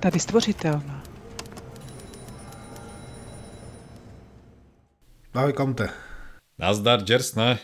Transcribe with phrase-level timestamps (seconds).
[0.00, 0.10] Halo?
[0.10, 1.02] Tady stvořitelná.
[5.34, 5.88] Ahoj, Kamte.
[6.58, 7.58] Nazdar, Jersne.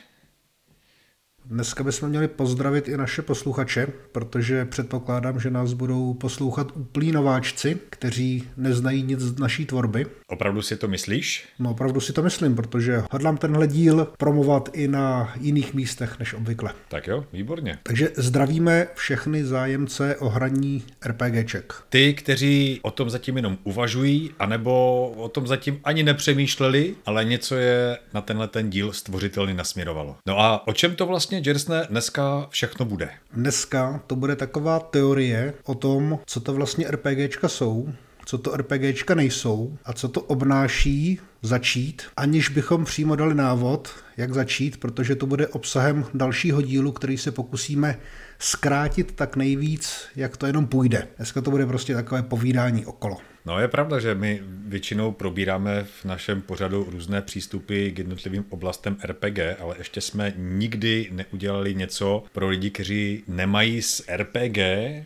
[1.57, 7.79] Dneska bychom měli pozdravit i naše posluchače, protože předpokládám, že nás budou poslouchat úplní nováčci,
[7.91, 10.07] kteří neznají nic z naší tvorby.
[10.29, 11.45] Opravdu si to myslíš?
[11.59, 16.35] No opravdu si to myslím, protože hodlám tenhle díl promovat i na jiných místech než
[16.35, 16.73] obvykle.
[16.89, 17.79] Tak jo, výborně.
[17.83, 21.75] Takže zdravíme všechny zájemce o hraní RPGček.
[21.89, 27.55] Ty, kteří o tom zatím jenom uvažují, anebo o tom zatím ani nepřemýšleli, ale něco
[27.55, 30.17] je na tenhle ten díl stvořitelný nasměrovalo.
[30.27, 33.11] No a o čem to vlastně, Jersne, dneska všechno bude?
[33.33, 37.89] Dneska to bude taková teorie o tom, co to vlastně RPGčka jsou,
[38.25, 44.35] co to RPGčka nejsou a co to obnáší začít, aniž bychom přímo dali návod, jak
[44.35, 47.99] začít, protože to bude obsahem dalšího dílu, který se pokusíme
[48.39, 51.09] zkrátit tak nejvíc, jak to jenom půjde.
[51.17, 53.17] Dneska to bude prostě takové povídání okolo.
[53.47, 58.97] No je pravda, že my většinou probíráme v našem pořadu různé přístupy k jednotlivým oblastem
[59.05, 64.59] RPG, ale ještě jsme nikdy neudělali něco pro lidi, kteří nemají s RPG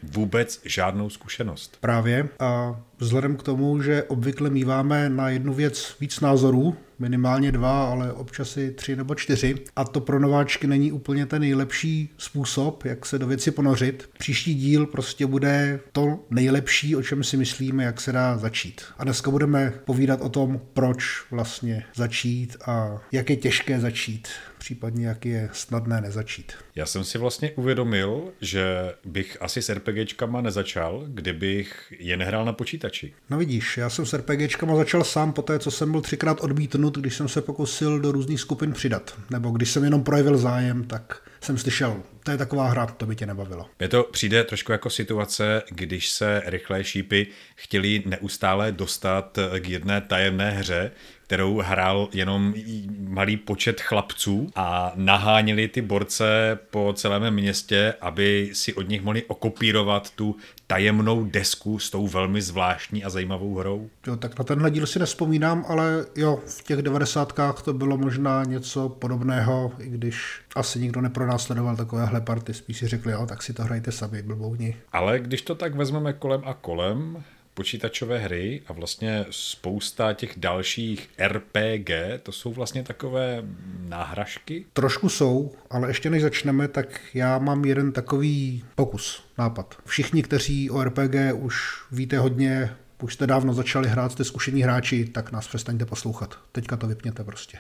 [0.03, 1.79] vůbec žádnou zkušenost.
[1.81, 7.91] Právě a vzhledem k tomu, že obvykle míváme na jednu věc víc názorů, minimálně dva,
[7.91, 9.55] ale občas i tři nebo čtyři.
[9.77, 14.11] A to pro nováčky není úplně ten nejlepší způsob, jak se do věci ponořit.
[14.19, 18.83] Příští díl prostě bude to nejlepší, o čem si myslíme, jak se dá začít.
[18.99, 24.29] A dneska budeme povídat o tom, proč vlastně začít a jak je těžké začít,
[24.61, 26.53] případně jak je snadné nezačít.
[26.75, 32.53] Já jsem si vlastně uvědomil, že bych asi s RPGčkama nezačal, kdybych je nehrál na
[32.53, 33.13] počítači.
[33.31, 36.99] No vidíš, já jsem s RPGčkama začal sám po té, co jsem byl třikrát odmítnut,
[36.99, 39.15] když jsem se pokusil do různých skupin přidat.
[39.31, 43.17] Nebo když jsem jenom projevil zájem, tak jsem slyšel, to je taková hra, to by
[43.17, 43.67] tě nebavilo.
[43.79, 50.01] Mně to přijde trošku jako situace, když se rychlé šípy chtěli neustále dostat k jedné
[50.01, 50.91] tajemné hře,
[51.31, 52.55] kterou hrál jenom
[52.99, 59.23] malý počet chlapců a naháněli ty borce po celém městě, aby si od nich mohli
[59.23, 60.37] okopírovat tu
[60.67, 63.91] tajemnou desku s tou velmi zvláštní a zajímavou hrou?
[64.07, 68.45] Jo, tak na tenhle díl si nespomínám, ale jo, v těch devadesátkách to bylo možná
[68.45, 73.53] něco podobného, i když asi nikdo nepronásledoval takovéhle party, spíš si řekli, jo, tak si
[73.53, 74.77] to hrajte sami, blbouni.
[74.93, 77.25] Ale když to tak vezmeme kolem a kolem,
[77.55, 81.91] počítačové hry a vlastně spousta těch dalších RPG,
[82.23, 83.43] to jsou vlastně takové
[83.89, 84.67] náhražky?
[84.73, 89.75] Trošku jsou, ale ještě než začneme, tak já mám jeden takový pokus, nápad.
[89.85, 95.05] Všichni, kteří o RPG už víte hodně, už jste dávno začali hrát, jste zkušení hráči,
[95.05, 96.39] tak nás přestaňte poslouchat.
[96.53, 97.59] Teďka to vypněte prostě.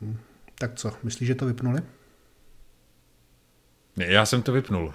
[0.00, 0.16] Hm.
[0.58, 1.82] Tak co, myslíš, že to vypnuli?
[3.98, 4.94] Já jsem to vypnul.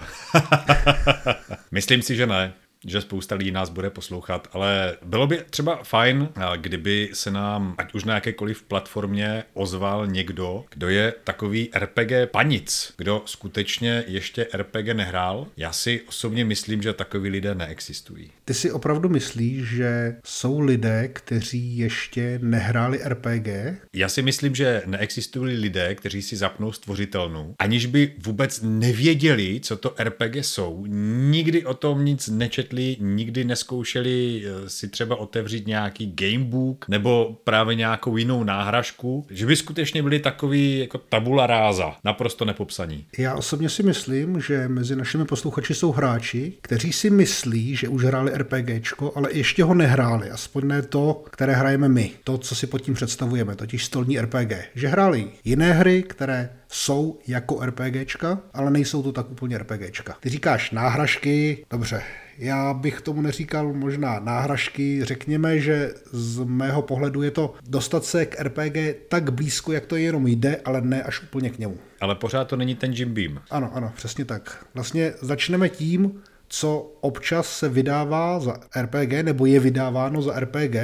[1.71, 2.53] Myslím si, že ne
[2.87, 7.93] že spousta lidí nás bude poslouchat, ale bylo by třeba fajn, kdyby se nám, ať
[7.93, 14.87] už na jakékoliv platformě, ozval někdo, kdo je takový RPG panic, kdo skutečně ještě RPG
[14.93, 15.47] nehrál.
[15.57, 18.31] Já si osobně myslím, že takový lidé neexistují.
[18.45, 23.47] Ty si opravdu myslíš, že jsou lidé, kteří ještě nehráli RPG?
[23.93, 29.77] Já si myslím, že neexistují lidé, kteří si zapnou stvořitelnou, aniž by vůbec nevěděli, co
[29.77, 30.85] to RPG jsou,
[31.31, 37.37] nikdy o tom nic nečetli nečetli, nikdy neskoušeli eh, si třeba otevřít nějaký gamebook nebo
[37.43, 43.05] právě nějakou jinou náhražku, že by skutečně byli takový jako tabula ráza, naprosto nepopsaní.
[43.17, 48.03] Já osobně si myslím, že mezi našimi posluchači jsou hráči, kteří si myslí, že už
[48.03, 52.67] hráli RPGčko, ale ještě ho nehráli, aspoň ne to, které hrajeme my, to, co si
[52.67, 54.51] pod tím představujeme, totiž stolní RPG.
[54.75, 60.17] Že hráli jiné hry, které jsou jako RPGčka, ale nejsou to tak úplně RPGčka.
[60.19, 62.03] Ty říkáš náhražky, dobře,
[62.37, 68.25] já bych tomu neříkal možná náhražky, řekněme, že z mého pohledu je to dostat se
[68.25, 68.77] k RPG
[69.07, 71.77] tak blízko, jak to jenom jde, ale ne až úplně k němu.
[72.01, 73.39] Ale pořád to není ten Jim Beam.
[73.51, 74.65] Ano, ano, přesně tak.
[74.73, 80.75] Vlastně začneme tím, co občas se vydává za RPG, nebo je vydáváno za RPG,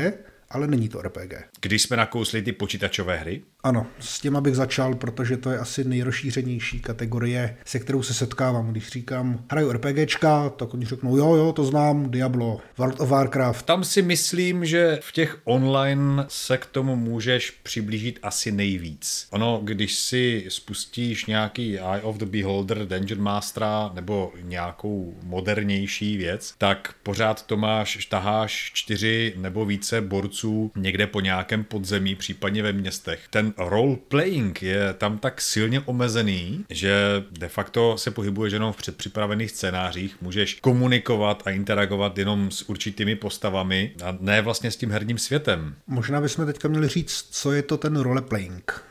[0.50, 1.34] ale není to RPG.
[1.62, 3.42] Když jsme nakousli ty počítačové hry?
[3.64, 8.72] Ano, s tím abych začal, protože to je asi nejrozšířenější kategorie, se kterou se setkávám.
[8.72, 13.66] Když říkám, hraju RPGčka, tak oni řeknou, jo, jo, to znám, Diablo, World of Warcraft.
[13.66, 19.28] Tam si myslím, že v těch online se k tomu můžeš přiblížit asi nejvíc.
[19.32, 26.54] Ono, když si spustíš nějaký Eye of the Beholder, Dungeon Mastera nebo nějakou modernější věc,
[26.58, 32.64] tak pořád to máš, taháš čtyři nebo více borců tvůrců někde po nějakém podzemí, případně
[32.64, 33.20] ve městech.
[33.30, 38.78] Ten role playing je tam tak silně omezený, že de facto se pohybuješ jenom v
[38.78, 44.92] předpřipravených scénářích, můžeš komunikovat a interagovat jenom s určitými postavami a ne vlastně s tím
[44.92, 45.76] herním světem.
[45.88, 48.84] Možná bychom teďka měli říct, co je to ten roleplaying,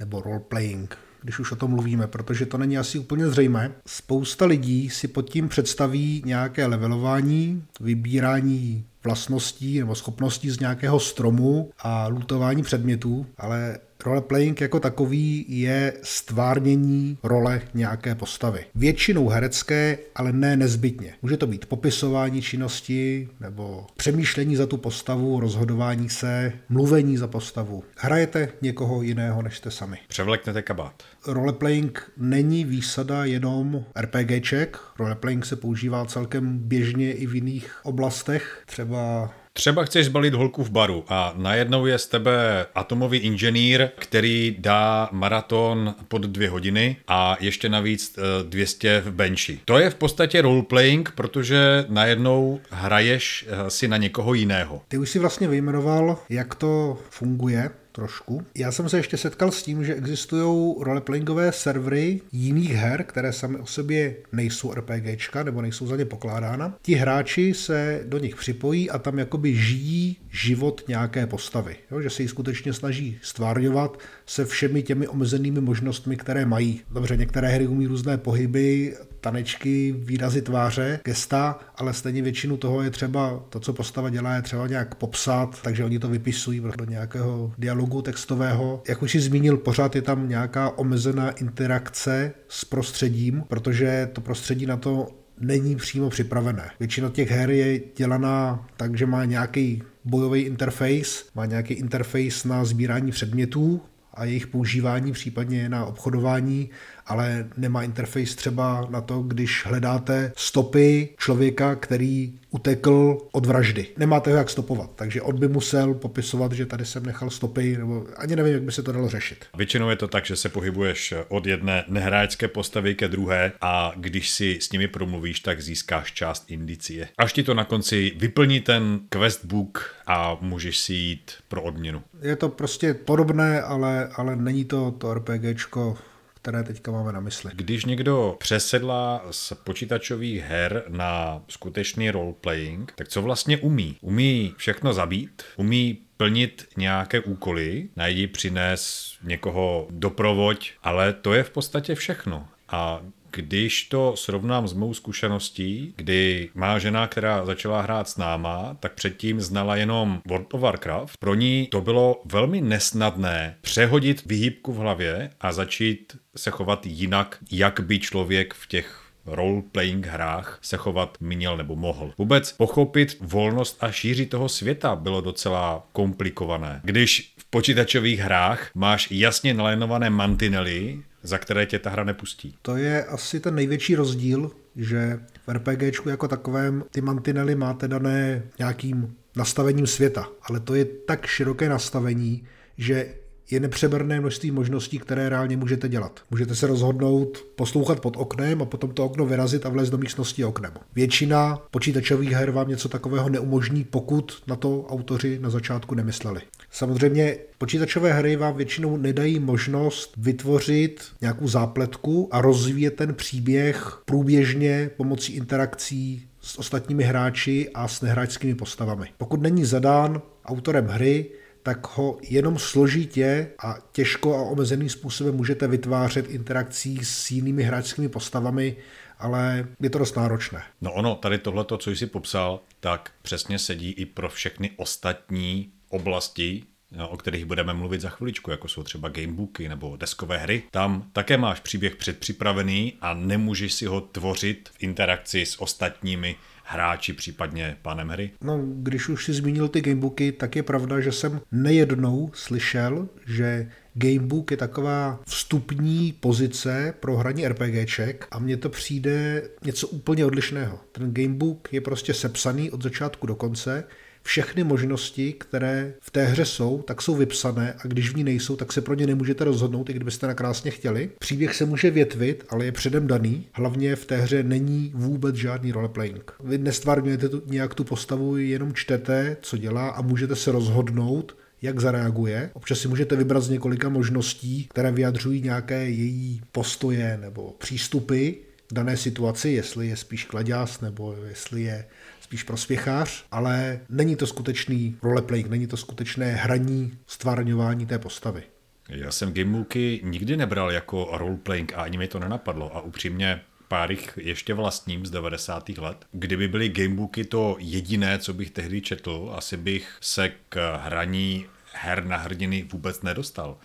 [0.00, 3.72] nebo roleplaying, když už o tom mluvíme, protože to není asi úplně zřejmé.
[3.86, 11.70] Spousta lidí si pod tím představí nějaké levelování, vybírání vlastností nebo schopností z nějakého stromu
[11.78, 18.64] a lutování předmětů, ale roleplaying jako takový je stvárnění role nějaké postavy.
[18.74, 21.14] Většinou herecké, ale ne nezbytně.
[21.22, 27.84] Může to být popisování činnosti nebo přemýšlení za tu postavu, rozhodování se, mluvení za postavu.
[27.96, 29.98] Hrajete někoho jiného, než jste sami.
[30.08, 31.02] Převleknete kabát.
[31.26, 34.78] Roleplaying není výsada jenom RPGček.
[34.98, 40.70] Roleplaying se používá celkem běžně i v jiných oblastech, třeba Třeba chceš zbalit holku v
[40.70, 47.36] baru a najednou je z tebe atomový inženýr, který dá maraton pod dvě hodiny a
[47.40, 49.60] ještě navíc 200 v benchi.
[49.64, 54.82] To je v podstatě roleplaying, protože najednou hraješ eh, si na někoho jiného.
[54.88, 58.42] Ty už si vlastně vyjmenoval, jak to funguje trošku.
[58.54, 63.58] Já jsem se ještě setkal s tím, že existují roleplayingové servery jiných her, které sami
[63.58, 66.74] o sobě nejsou RPGčka nebo nejsou za ně pokládána.
[66.82, 71.76] Ti hráči se do nich připojí a tam jakoby žijí život nějaké postavy.
[71.90, 72.00] Jo?
[72.00, 73.98] Že se ji skutečně snaží stvárňovat
[74.28, 76.80] se všemi těmi omezenými možnostmi, které mají.
[76.90, 82.90] Dobře, některé hry umí různé pohyby, tanečky, výrazy tváře, gesta, ale stejně většinu toho je
[82.90, 87.52] třeba, to, co postava dělá, je třeba nějak popsat, takže oni to vypisují do nějakého
[87.58, 88.82] dialogu textového.
[88.88, 94.66] Jak už si zmínil, pořád je tam nějaká omezená interakce s prostředím, protože to prostředí
[94.66, 95.08] na to
[95.40, 96.70] není přímo připravené.
[96.78, 102.64] Většina těch her je dělaná tak, že má nějaký bojový interface, má nějaký interface na
[102.64, 103.80] sbírání předmětů,
[104.18, 106.70] a jejich používání, případně na obchodování,
[107.08, 113.86] ale nemá interface třeba na to, když hledáte stopy člověka, který utekl od vraždy.
[113.96, 118.06] Nemáte ho jak stopovat, takže on by musel popisovat, že tady jsem nechal stopy, nebo
[118.16, 119.44] ani nevím, jak by se to dalo řešit.
[119.56, 124.30] Většinou je to tak, že se pohybuješ od jedné nehráčské postavy ke druhé a když
[124.30, 127.08] si s nimi promluvíš, tak získáš část indicie.
[127.18, 132.02] Až ti to na konci vyplní ten questbook a můžeš si jít pro odměnu.
[132.22, 135.96] Je to prostě podobné, ale, ale není to to RPGčko
[136.42, 137.50] které teďka máme na mysli.
[137.54, 143.96] Když někdo přesedlá z počítačových her na skutečný roleplaying, tak co vlastně umí?
[144.00, 151.50] Umí všechno zabít, umí plnit nějaké úkoly, najdi, přines někoho doprovoď, ale to je v
[151.50, 152.48] podstatě všechno.
[152.68, 158.76] A když to srovnám s mou zkušeností, kdy má žena, která začala hrát s náma,
[158.80, 161.16] tak předtím znala jenom World of Warcraft.
[161.18, 167.38] Pro ní to bylo velmi nesnadné přehodit vyhýbku v hlavě a začít se chovat jinak,
[167.50, 172.12] jak by člověk v těch role-playing hrách se chovat měl nebo mohl.
[172.18, 176.80] Vůbec pochopit volnost a šíři toho světa bylo docela komplikované.
[176.84, 182.54] Když v počítačových hrách máš jasně nalénované mantinely, za které tě ta hra nepustí.
[182.62, 188.42] To je asi ten největší rozdíl, že v RPGčku jako takovém ty mantinely máte dané
[188.58, 192.44] nějakým nastavením světa, ale to je tak široké nastavení,
[192.78, 193.14] že
[193.50, 196.20] je nepřeberné množství možností, které reálně můžete dělat.
[196.30, 200.44] Můžete se rozhodnout poslouchat pod oknem a potom to okno vyrazit a vlézt do místnosti
[200.44, 200.72] oknem.
[200.94, 206.40] Většina počítačových her vám něco takového neumožní, pokud na to autoři na začátku nemysleli.
[206.70, 214.90] Samozřejmě počítačové hry vám většinou nedají možnost vytvořit nějakou zápletku a rozvíjet ten příběh průběžně
[214.96, 219.08] pomocí interakcí s ostatními hráči a s nehráčskými postavami.
[219.18, 221.30] Pokud není zadán autorem hry,
[221.62, 228.08] tak ho jenom složitě a těžko a omezeným způsobem můžete vytvářet interakcí s jinými hráčskými
[228.08, 228.76] postavami,
[229.18, 230.62] ale je to dost náročné.
[230.80, 236.62] No ono, tady tohleto, co jsi popsal, tak přesně sedí i pro všechny ostatní oblasti,
[237.08, 240.62] o kterých budeme mluvit za chviličku, jako jsou třeba gamebooky nebo deskové hry.
[240.70, 247.12] Tam také máš příběh předpřipravený a nemůžeš si ho tvořit v interakci s ostatními hráči,
[247.12, 248.30] případně pánem hry?
[248.42, 253.70] No, když už si zmínil ty gamebooky, tak je pravda, že jsem nejednou slyšel, že
[253.94, 260.80] Gamebook je taková vstupní pozice pro hraní RPGček a mně to přijde něco úplně odlišného.
[260.92, 263.84] Ten Gamebook je prostě sepsaný od začátku do konce,
[264.28, 268.56] všechny možnosti, které v té hře jsou, tak jsou vypsané a když v ní nejsou,
[268.56, 271.10] tak se pro ně nemůžete rozhodnout, i kdybyste nakrásně chtěli.
[271.18, 273.46] Příběh se může větvit, ale je předem daný.
[273.52, 276.32] Hlavně v té hře není vůbec žádný roleplaying.
[276.44, 281.80] Vy nestvárňujete tu, nějak tu postavu, jenom čtete, co dělá a můžete se rozhodnout, jak
[281.80, 282.50] zareaguje.
[282.52, 288.30] Občas si můžete vybrat z několika možností, které vyjadřují nějaké její postoje nebo přístupy
[288.66, 291.84] k dané situaci, jestli je spíš kladěs nebo jestli je
[292.28, 298.42] spíš prospěchář, ale není to skutečný roleplaying, není to skutečné hraní, stvárňování té postavy.
[298.88, 303.90] Já jsem Gamebooky nikdy nebral jako roleplaying a ani mi to nenapadlo a upřímně pár
[303.90, 305.68] jich ještě vlastním z 90.
[305.68, 306.04] let.
[306.12, 312.04] Kdyby byly gamebooky to jediné, co bych tehdy četl, asi bych se k hraní her
[312.04, 313.56] na hrdiny vůbec nedostal.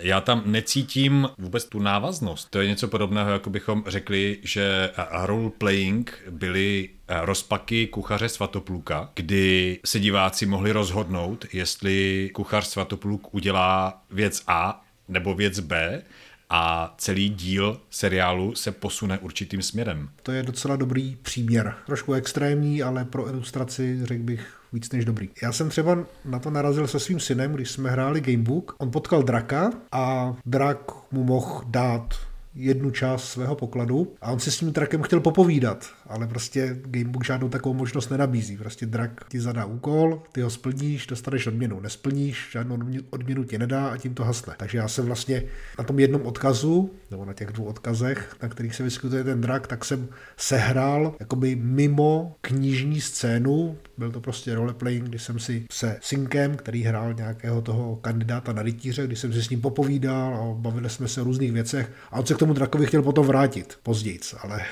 [0.00, 2.50] Já tam necítím vůbec tu návaznost.
[2.50, 10.00] To je něco podobného, jako bychom řekli, že role-playing byly rozpaky kuchaře Svatopluka, kdy se
[10.00, 16.02] diváci mohli rozhodnout, jestli kuchař Svatopluk udělá věc A nebo věc B
[16.50, 20.08] a celý díl seriálu se posune určitým směrem.
[20.22, 21.74] To je docela dobrý příměr.
[21.86, 25.28] Trošku extrémní, ale pro ilustraci řekl bych víc než dobrý.
[25.42, 28.76] Já jsem třeba na to narazil se svým synem, když jsme hráli Gamebook.
[28.78, 30.78] On potkal draka a drak
[31.12, 32.14] mu mohl dát
[32.56, 37.24] jednu část svého pokladu a on si s tím drakem chtěl popovídat, ale prostě Gamebook
[37.24, 38.56] žádnou takovou možnost nenabízí.
[38.56, 41.80] Prostě drak ti zadá úkol, ty ho splníš, dostaneš odměnu.
[41.80, 42.78] Nesplníš, žádnou
[43.10, 44.54] odměnu ti nedá a tím to hasne.
[44.56, 45.42] Takže já jsem vlastně
[45.78, 49.66] na tom jednom odkazu, nebo na těch dvou odkazech, na kterých se vyskytuje ten drak,
[49.66, 55.98] tak jsem sehrál jakoby mimo knižní scénu, byl to prostě roleplaying, kdy jsem si se
[56.00, 60.54] synkem, který hrál nějakého toho kandidáta na rytíře, kdy jsem si s ním popovídal a
[60.54, 63.78] bavili jsme se o různých věcech a on se k tomu drakovi chtěl potom vrátit
[63.82, 64.64] později, ale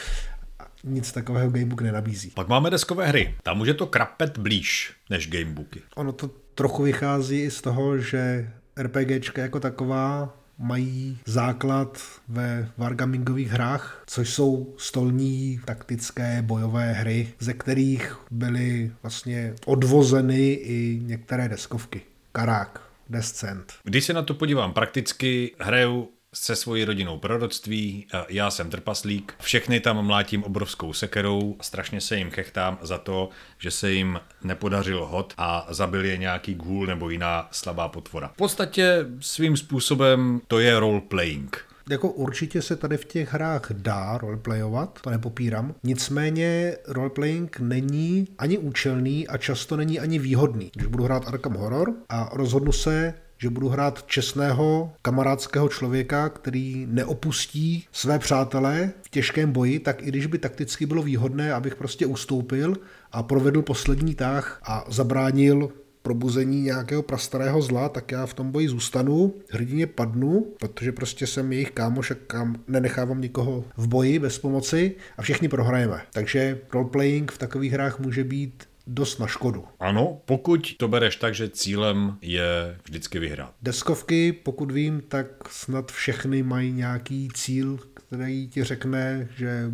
[0.84, 2.30] nic takového Gamebook nenabízí.
[2.30, 3.34] Pak máme deskové hry.
[3.42, 5.82] Tam už je to krapet blíž než Gamebooky.
[5.94, 14.02] Ono to trochu vychází z toho, že RPGčka jako taková mají základ ve wargamingových hrách,
[14.06, 22.00] což jsou stolní taktické bojové hry, ze kterých byly vlastně odvozeny i některé deskovky.
[22.32, 23.72] Karák, Descent.
[23.84, 26.08] Když se na to podívám prakticky, hraju
[26.40, 32.30] se svojí rodinou proroctví, já jsem trpaslík, všechny tam mlátím obrovskou sekerou, strašně se jim
[32.30, 33.28] chechtám za to,
[33.58, 38.28] že se jim nepodařil hod a zabil je nějaký ghoul nebo jiná slabá potvora.
[38.28, 41.56] V podstatě svým způsobem to je role-playing.
[41.90, 45.74] Jako určitě se tady v těch hrách dá roleplayovat, to nepopírám.
[45.82, 50.70] Nicméně roleplaying není ani účelný a často není ani výhodný.
[50.74, 56.86] Když budu hrát Arkham Horror a rozhodnu se, že budu hrát čestného, kamarádského člověka, který
[56.90, 62.06] neopustí své přátelé v těžkém boji, tak i když by takticky bylo výhodné, abych prostě
[62.06, 62.76] ustoupil
[63.12, 65.70] a provedl poslední tah a zabránil
[66.06, 71.52] probuzení nějakého prastarého zla, tak já v tom boji zůstanu, hrdině padnu, protože prostě jsem
[71.52, 76.00] jejich kámoš a kam nenechávám nikoho v boji bez pomoci a všichni prohrajeme.
[76.12, 79.64] Takže roleplaying v takových hrách může být dost na škodu.
[79.80, 83.54] Ano, pokud to bereš tak, že cílem je vždycky vyhrát.
[83.62, 89.70] Deskovky, pokud vím, tak snad všechny mají nějaký cíl, který ti řekne, že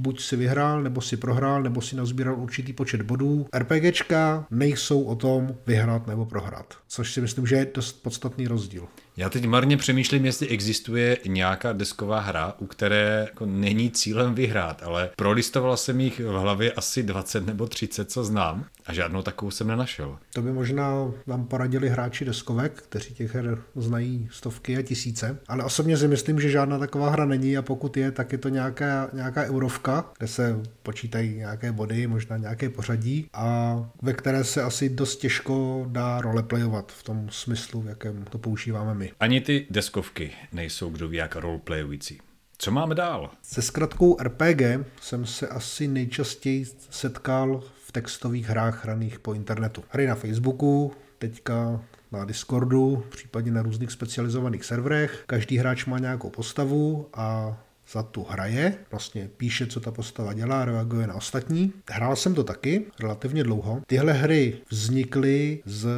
[0.00, 3.46] buď si vyhrál, nebo si prohrál, nebo si nazbíral určitý počet bodů.
[3.54, 8.88] RPGčka nejsou o tom vyhrát nebo prohrát, což si myslím, že je dost podstatný rozdíl.
[9.18, 14.82] Já teď marně přemýšlím, jestli existuje nějaká desková hra, u které jako není cílem vyhrát,
[14.82, 19.50] ale prolistoval jsem jich v hlavě asi 20 nebo 30, co znám, a žádnou takovou
[19.50, 20.18] jsem nenašel.
[20.32, 25.64] To by možná vám poradili hráči deskovek, kteří těch her znají stovky a tisíce, ale
[25.64, 29.10] osobně si myslím, že žádná taková hra není a pokud je, tak je to nějaká,
[29.12, 34.88] nějaká eurovka, kde se počítají nějaké body, možná nějaké pořadí a ve které se asi
[34.88, 39.05] dost těžko dá roleplayovat v tom smyslu, v jakém to používáme my.
[39.20, 42.20] Ani ty deskovky nejsou kdo ví jak roleplayující.
[42.58, 43.30] Co máme dál?
[43.42, 44.62] Se zkratkou RPG
[45.00, 49.84] jsem se asi nejčastěji setkal v textových hrách hraných po internetu.
[49.88, 51.80] Hry na Facebooku, teďka
[52.12, 55.24] na Discordu, případně na různých specializovaných serverech.
[55.26, 57.56] Každý hráč má nějakou postavu a
[57.92, 61.72] za tu hraje, vlastně píše, co ta postava dělá, reaguje na ostatní.
[61.90, 63.82] Hrál jsem to taky relativně dlouho.
[63.86, 65.88] Tyhle hry vznikly z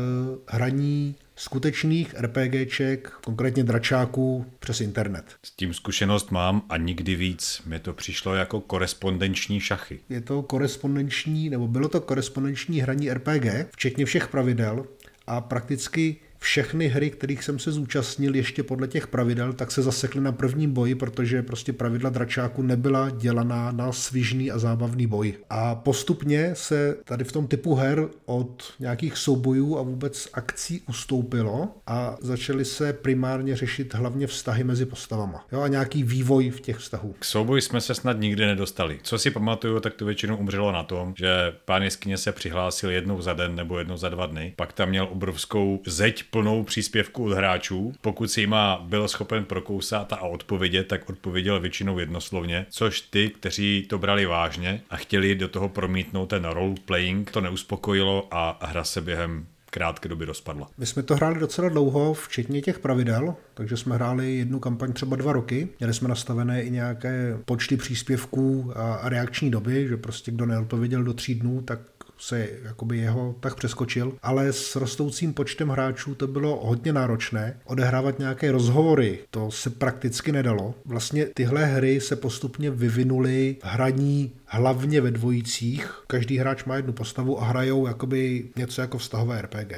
[0.48, 5.24] hraní skutečných RPGček, konkrétně dračáků přes internet.
[5.42, 10.00] S tím zkušenost mám a nikdy víc mi to přišlo jako korespondenční šachy.
[10.08, 14.86] Je to korespondenční, nebo bylo to korespondenční hraní RPG, včetně všech pravidel
[15.26, 20.20] a prakticky všechny hry, kterých jsem se zúčastnil ještě podle těch pravidel, tak se zasekly
[20.20, 25.34] na prvním boji, protože prostě pravidla dračáku nebyla dělaná na svižný a zábavný boj.
[25.50, 31.68] A postupně se tady v tom typu her od nějakých soubojů a vůbec akcí ustoupilo
[31.86, 35.46] a začaly se primárně řešit hlavně vztahy mezi postavama.
[35.52, 37.14] Jo, a nějaký vývoj v těch vztahů.
[37.18, 38.98] K souboji jsme se snad nikdy nedostali.
[39.02, 41.28] Co si pamatuju, tak to většinou umřelo na tom, že
[41.64, 44.52] pán jeskyně se přihlásil jednou za den nebo jednou za dva dny.
[44.56, 47.92] Pak tam měl obrovskou zeď plnou příspěvků od hráčů.
[48.00, 53.86] Pokud si jima byl schopen prokousat a odpovědět, tak odpověděl většinou jednoslovně, což ty, kteří
[53.88, 58.84] to brali vážně a chtěli do toho promítnout ten role playing, to neuspokojilo a hra
[58.84, 60.68] se během krátké doby rozpadla.
[60.78, 65.16] My jsme to hráli docela dlouho, včetně těch pravidel, takže jsme hráli jednu kampaň třeba
[65.16, 65.68] dva roky.
[65.78, 71.14] Měli jsme nastavené i nějaké počty příspěvků a reakční doby, že prostě kdo neodpověděl do
[71.14, 71.80] tří dnů, tak
[72.18, 77.60] se jakoby jeho tak přeskočil, ale s rostoucím počtem hráčů to bylo hodně náročné.
[77.64, 80.74] Odehrávat nějaké rozhovory, to se prakticky nedalo.
[80.84, 86.02] Vlastně tyhle hry se postupně vyvinuly hraní hlavně ve dvojicích.
[86.06, 89.72] Každý hráč má jednu postavu a hrajou jakoby něco jako vztahové RPG.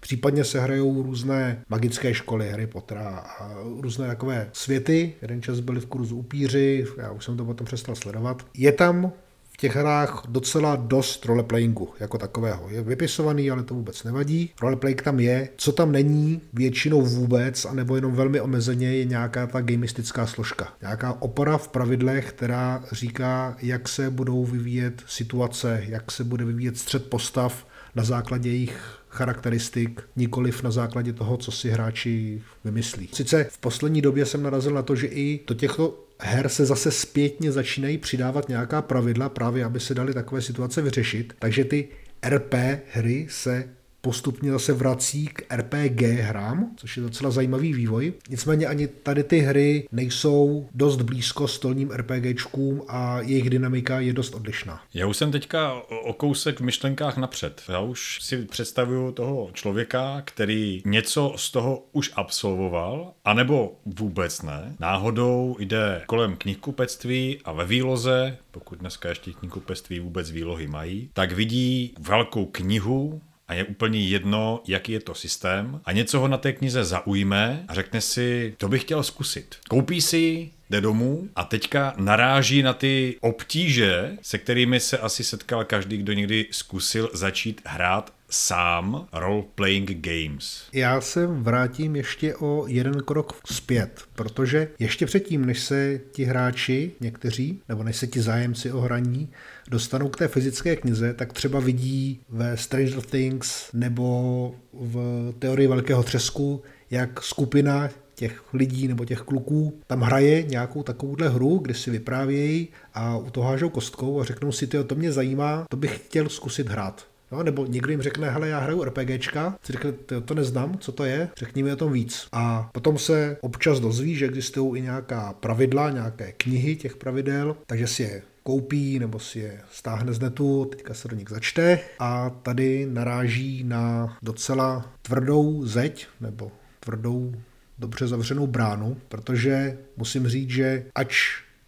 [0.00, 5.14] Případně se hrajou různé magické školy Harry Pottera a různé takové světy.
[5.22, 8.46] Jeden čas byli v kurzu upíři, já už jsem to potom přestal sledovat.
[8.54, 9.12] Je tam
[9.56, 12.68] v těch hrách docela dost roleplayingu jako takového.
[12.70, 14.50] Je vypisovaný, ale to vůbec nevadí.
[14.62, 15.48] Roleplaying tam je.
[15.56, 20.68] Co tam není většinou vůbec, anebo jenom velmi omezeně, je nějaká ta gamistická složka.
[20.80, 26.78] Nějaká opora v pravidlech, která říká, jak se budou vyvíjet situace, jak se bude vyvíjet
[26.78, 33.08] střed postav na základě jejich charakteristik, nikoliv na základě toho, co si hráči vymyslí.
[33.12, 36.90] Sice v poslední době jsem narazil na to, že i do těchto her se zase
[36.90, 41.32] zpětně začínají přidávat nějaká pravidla právě, aby se daly takové situace vyřešit.
[41.38, 41.88] Takže ty
[42.28, 42.54] RP
[42.92, 43.68] hry se
[44.06, 48.12] postupně zase vrací k RPG hrám, což je docela zajímavý vývoj.
[48.28, 54.34] Nicméně ani tady ty hry nejsou dost blízko stolním RPGčkům a jejich dynamika je dost
[54.34, 54.80] odlišná.
[54.94, 57.62] Já už jsem teďka o kousek v myšlenkách napřed.
[57.68, 64.74] Já už si představuju toho člověka, který něco z toho už absolvoval, anebo vůbec ne.
[64.80, 71.32] Náhodou jde kolem knihkupectví a ve výloze, pokud dneska ještě knihkupectví vůbec výlohy mají, tak
[71.32, 76.36] vidí velkou knihu a je úplně jedno, jaký je to systém a něco ho na
[76.36, 79.56] té knize zaujme a řekne si, to bych chtěl zkusit.
[79.68, 85.64] Koupí si jde domů a teďka naráží na ty obtíže, se kterými se asi setkal
[85.64, 90.68] každý, kdo někdy zkusil začít hrát sám role-playing games.
[90.72, 96.92] Já se vrátím ještě o jeden krok zpět, protože ještě předtím, než se ti hráči,
[97.00, 99.28] někteří, nebo než se ti zájemci o hraní,
[99.70, 106.02] dostanou k té fyzické knize, tak třeba vidí ve Stranger Things nebo v teorii velkého
[106.02, 111.90] třesku, jak skupina těch lidí nebo těch kluků tam hraje nějakou takovouhle hru, kde si
[111.90, 116.28] vyprávějí a u toho hážou kostkou a řeknou si, to mě zajímá, to bych chtěl
[116.28, 117.06] zkusit hrát.
[117.32, 119.92] No, nebo někdo jim řekne, hele, já hraju RPGčka, si řekne,
[120.24, 122.28] to neznám, co to je, řekni mi o tom víc.
[122.32, 127.86] A potom se občas dozví, že existují i nějaká pravidla, nějaké knihy těch pravidel, takže
[127.86, 132.30] si je koupí nebo si je stáhne z netu, teďka se do nich začte a
[132.30, 137.34] tady naráží na docela tvrdou zeď nebo tvrdou
[137.78, 141.16] dobře zavřenou bránu, protože musím říct, že ač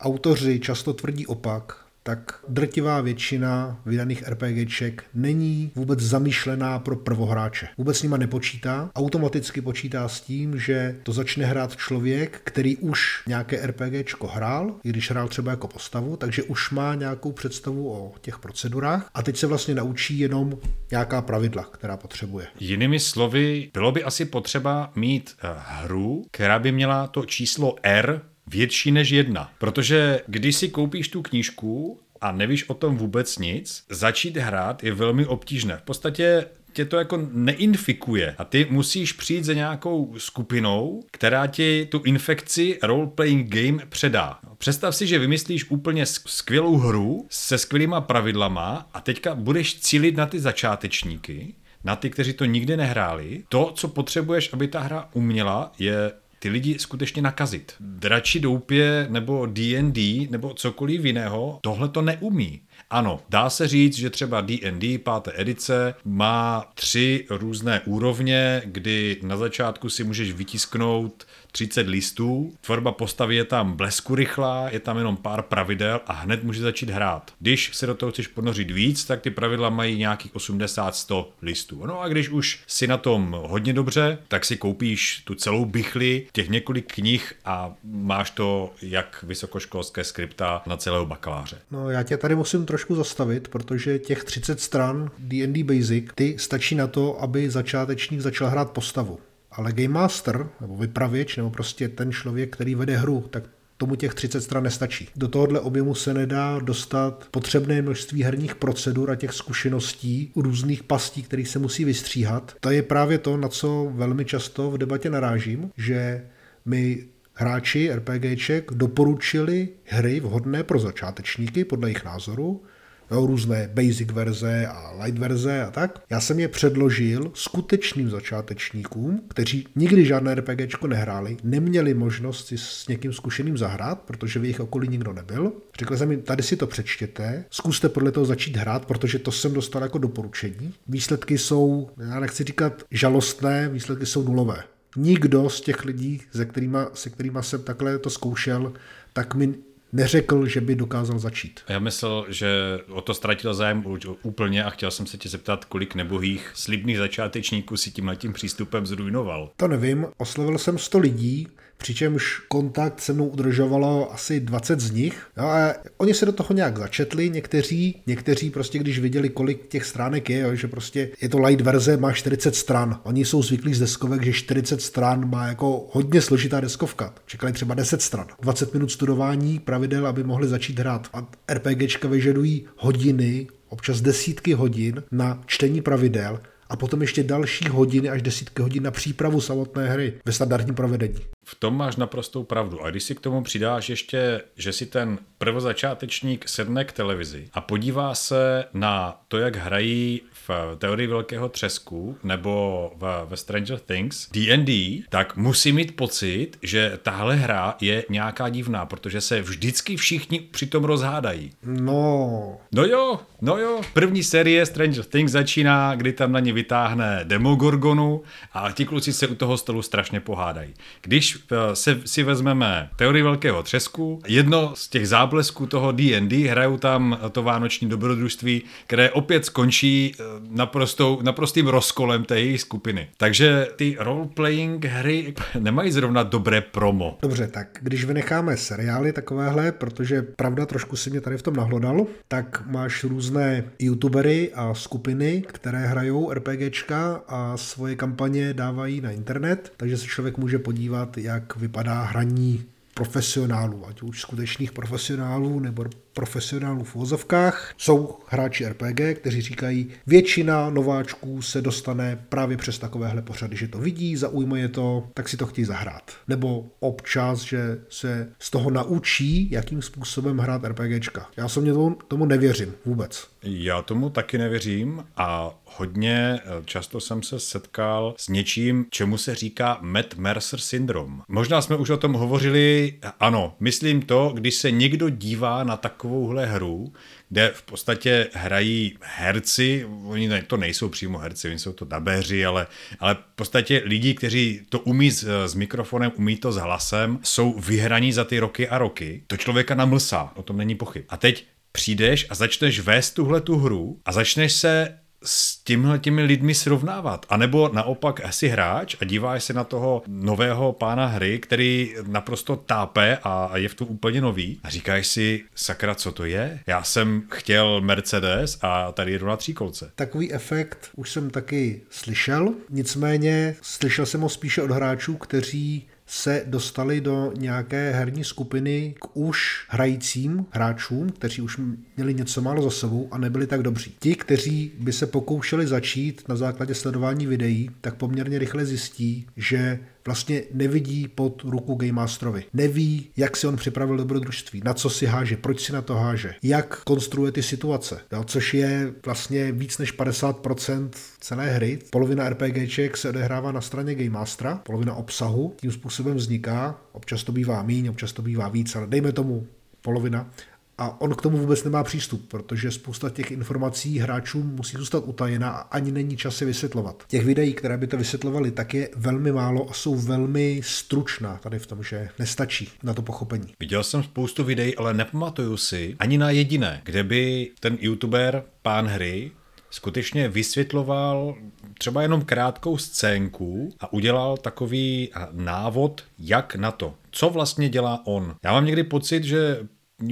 [0.00, 7.68] autoři často tvrdí opak, tak drtivá většina vydaných RPGček není vůbec zamýšlená pro prvohráče.
[7.78, 13.22] Vůbec s nima nepočítá, automaticky počítá s tím, že to začne hrát člověk, který už
[13.26, 18.12] nějaké RPGčko hrál, i když hrál třeba jako postavu, takže už má nějakou představu o
[18.20, 20.58] těch procedurách a teď se vlastně naučí jenom
[20.90, 22.46] nějaká pravidla, která potřebuje.
[22.60, 28.20] Jinými slovy, bylo by asi potřeba mít eh, hru, která by měla to číslo R
[28.48, 29.52] větší než jedna.
[29.58, 34.94] Protože když si koupíš tu knížku a nevíš o tom vůbec nic, začít hrát je
[34.94, 35.76] velmi obtížné.
[35.76, 41.88] V podstatě tě to jako neinfikuje a ty musíš přijít za nějakou skupinou, která ti
[41.90, 44.38] tu infekci role-playing game předá.
[44.58, 50.26] Představ si, že vymyslíš úplně skvělou hru se skvělýma pravidlama a teďka budeš cílit na
[50.26, 53.44] ty začátečníky, na ty, kteří to nikdy nehráli.
[53.48, 57.74] To, co potřebuješ, aby ta hra uměla, je ty lidi skutečně nakazit.
[57.80, 62.60] Drači doupě nebo D&D nebo cokoliv jiného tohle to neumí.
[62.90, 69.36] Ano, dá se říct, že třeba D&D páté edice má tři různé úrovně, kdy na
[69.36, 71.26] začátku si můžeš vytisknout
[71.58, 76.44] 30 listů, tvorba postavy je tam blesku rychlá, je tam jenom pár pravidel a hned
[76.44, 77.30] může začít hrát.
[77.38, 81.86] Když se do toho chceš ponořit víc, tak ty pravidla mají nějakých 80-100 listů.
[81.86, 86.26] No a když už si na tom hodně dobře, tak si koupíš tu celou bychli,
[86.32, 91.58] těch několik knih a máš to jak vysokoškolské skripta na celého bakaláře.
[91.70, 96.74] No já tě tady musím trošku zastavit, protože těch 30 stran D&D Basic, ty stačí
[96.74, 99.18] na to, aby začátečník začal hrát postavu.
[99.58, 103.44] Ale Game Master, nebo vypravěč, nebo prostě ten člověk, který vede hru, tak
[103.76, 105.08] tomu těch 30 stran nestačí.
[105.16, 110.82] Do tohohle objemu se nedá dostat potřebné množství herních procedur a těch zkušeností u různých
[110.82, 112.54] pastí, které se musí vystříhat.
[112.60, 116.26] To je právě to, na co velmi často v debatě narážím, že
[116.64, 122.62] my hráči RPGček doporučili hry vhodné pro začátečníky podle jejich názoru,
[123.10, 126.02] jo, různé basic verze a light verze a tak.
[126.10, 132.88] Já jsem je předložil skutečným začátečníkům, kteří nikdy žádné RPGčko nehráli, neměli možnost si s
[132.88, 135.52] někým zkušeným zahrát, protože v jejich okolí nikdo nebyl.
[135.78, 139.52] Řekl jsem jim, tady si to přečtěte, zkuste podle toho začít hrát, protože to jsem
[139.52, 140.74] dostal jako doporučení.
[140.88, 144.62] Výsledky jsou, já nechci říkat žalostné, výsledky jsou nulové.
[144.96, 148.72] Nikdo z těch lidí, se kterýma, se kterýma jsem takhle to zkoušel,
[149.12, 149.54] tak mi
[149.92, 151.60] neřekl, že by dokázal začít.
[151.68, 152.48] Já myslel, že
[152.88, 153.84] o to ztratil zájem
[154.22, 159.50] úplně a chtěl jsem se tě zeptat, kolik nebohých slibných začátečníků si tímhletím přístupem zrujnoval.
[159.56, 161.48] To nevím, oslovil jsem 100 lidí,
[161.78, 165.26] přičemž kontakt se mnou udržovalo asi 20 z nich.
[165.36, 169.84] Jo, a oni se do toho nějak začetli, někteří, někteří prostě když viděli, kolik těch
[169.84, 173.00] stránek je, jo, že prostě je to light verze, má 40 stran.
[173.02, 177.14] Oni jsou zvyklí z deskovek, že 40 stran má jako hodně složitá deskovka.
[177.26, 178.26] Čekali třeba 10 stran.
[178.40, 181.08] 20 minut studování pravidel, aby mohli začít hrát.
[181.12, 188.08] A RPGčka vyžadují hodiny, občas desítky hodin na čtení pravidel a potom ještě další hodiny
[188.08, 191.18] až desítky hodin na přípravu samotné hry ve standardním provedení.
[191.44, 192.84] V tom máš naprostou pravdu.
[192.84, 197.60] A když si k tomu přidáš ještě, že si ten prvozačátečník sedne k televizi a
[197.60, 204.28] podívá se na to, jak hrají v teorii velkého třesku nebo v, ve Stranger Things
[204.32, 210.40] D&D, tak musí mít pocit, že tahle hra je nějaká divná, protože se vždycky všichni
[210.40, 211.50] přitom rozhádají.
[211.62, 212.56] No.
[212.72, 213.80] No jo, no jo.
[213.92, 219.26] První série Stranger Things začíná, kdy tam na ně vytáhne Demogorgonu a ti kluci se
[219.26, 220.74] u toho stolu strašně pohádají.
[221.02, 226.76] Když eh, se, si vezmeme teorii velkého třesku, jedno z těch záblesků toho D&D, hrajou
[226.76, 233.08] tam to vánoční dobrodružství, které opět skončí eh, naprostou, naprostým rozkolem té jejich skupiny.
[233.16, 237.18] Takže ty role-playing hry nemají zrovna dobré promo.
[237.22, 242.06] Dobře, tak když vynecháme seriály takovéhle, protože pravda trošku si mě tady v tom nahlodal,
[242.28, 249.72] tak máš různé youtubery a skupiny, které hrajou RPGčka a svoje kampaně dávají na internet,
[249.76, 255.84] takže se člověk může podívat, jak vypadá hraní profesionálů, ať už skutečných profesionálů nebo
[256.18, 257.74] profesionálů v vozovkách.
[257.76, 263.78] Jsou hráči RPG, kteří říkají, většina nováčků se dostane právě přes takovéhle pořady, že to
[263.78, 266.12] vidí, zaujme je to, tak si to chtějí zahrát.
[266.28, 271.26] Nebo občas, že se z toho naučí, jakým způsobem hrát RPGčka.
[271.36, 273.28] Já jsem tomu, tomu nevěřím vůbec.
[273.42, 279.34] Já tomu taky nevěřím a hodně eh, často jsem se setkal s něčím, čemu se
[279.34, 281.22] říká Matt Mercer syndrom.
[281.28, 285.76] Možná jsme už o tom hovořili, ano, myslím to, když se někdo dívá na
[286.08, 286.92] takovouhle hru,
[287.28, 292.66] kde v podstatě hrají herci, oni to nejsou přímo herci, oni jsou to dabeři, ale,
[293.00, 297.60] ale v podstatě lidi, kteří to umí s, s mikrofonem, umí to s hlasem, jsou
[297.60, 299.22] vyhraní za ty roky a roky.
[299.26, 301.04] To člověka namlsá, o tom není pochyb.
[301.08, 306.22] A teď přijdeš a začneš vést tuhle tu hru a začneš se s tímhle těmi
[306.22, 307.26] lidmi srovnávat.
[307.28, 312.56] A nebo naopak asi hráč a díváš se na toho nového pána hry, který naprosto
[312.56, 316.60] tápe a je v tom úplně nový a říkáš si, sakra, co to je?
[316.66, 319.90] Já jsem chtěl Mercedes a tady jedu na tříkolce.
[319.94, 326.42] Takový efekt už jsem taky slyšel, nicméně slyšel jsem ho spíše od hráčů, kteří se
[326.46, 331.60] dostali do nějaké herní skupiny k už hrajícím hráčům, kteří už
[331.96, 333.94] měli něco málo za sebou a nebyli tak dobří.
[334.00, 339.78] Ti, kteří by se pokoušeli začít na základě sledování videí, tak poměrně rychle zjistí, že
[340.08, 342.44] vlastně nevidí pod ruku Game Masterovi.
[342.52, 346.34] Neví, jak si on připravil dobrodružství, na co si háže, proč si na to háže,
[346.42, 350.90] jak konstruuje ty situace, jo, což je vlastně víc než 50%
[351.20, 351.78] celé hry.
[351.90, 357.32] Polovina RPGček se odehrává na straně Game Mastera, polovina obsahu tím způsobem vzniká, občas to
[357.32, 359.46] bývá míň, občas to bývá víc, ale dejme tomu
[359.82, 360.30] polovina.
[360.78, 365.50] A on k tomu vůbec nemá přístup, protože spousta těch informací hráčům musí zůstat utajena
[365.50, 367.04] a ani není čas je vysvětlovat.
[367.08, 371.58] Těch videí, které by to vysvětlovaly, tak je velmi málo a jsou velmi stručná tady
[371.58, 373.46] v tom, že nestačí na to pochopení.
[373.60, 378.86] Viděl jsem spoustu videí, ale nepamatuju si ani na jediné, kde by ten youtuber, pán
[378.86, 379.30] hry,
[379.70, 381.34] skutečně vysvětloval
[381.78, 386.94] třeba jenom krátkou scénku a udělal takový návod, jak na to.
[387.10, 388.34] Co vlastně dělá on.
[388.44, 389.58] Já mám někdy pocit, že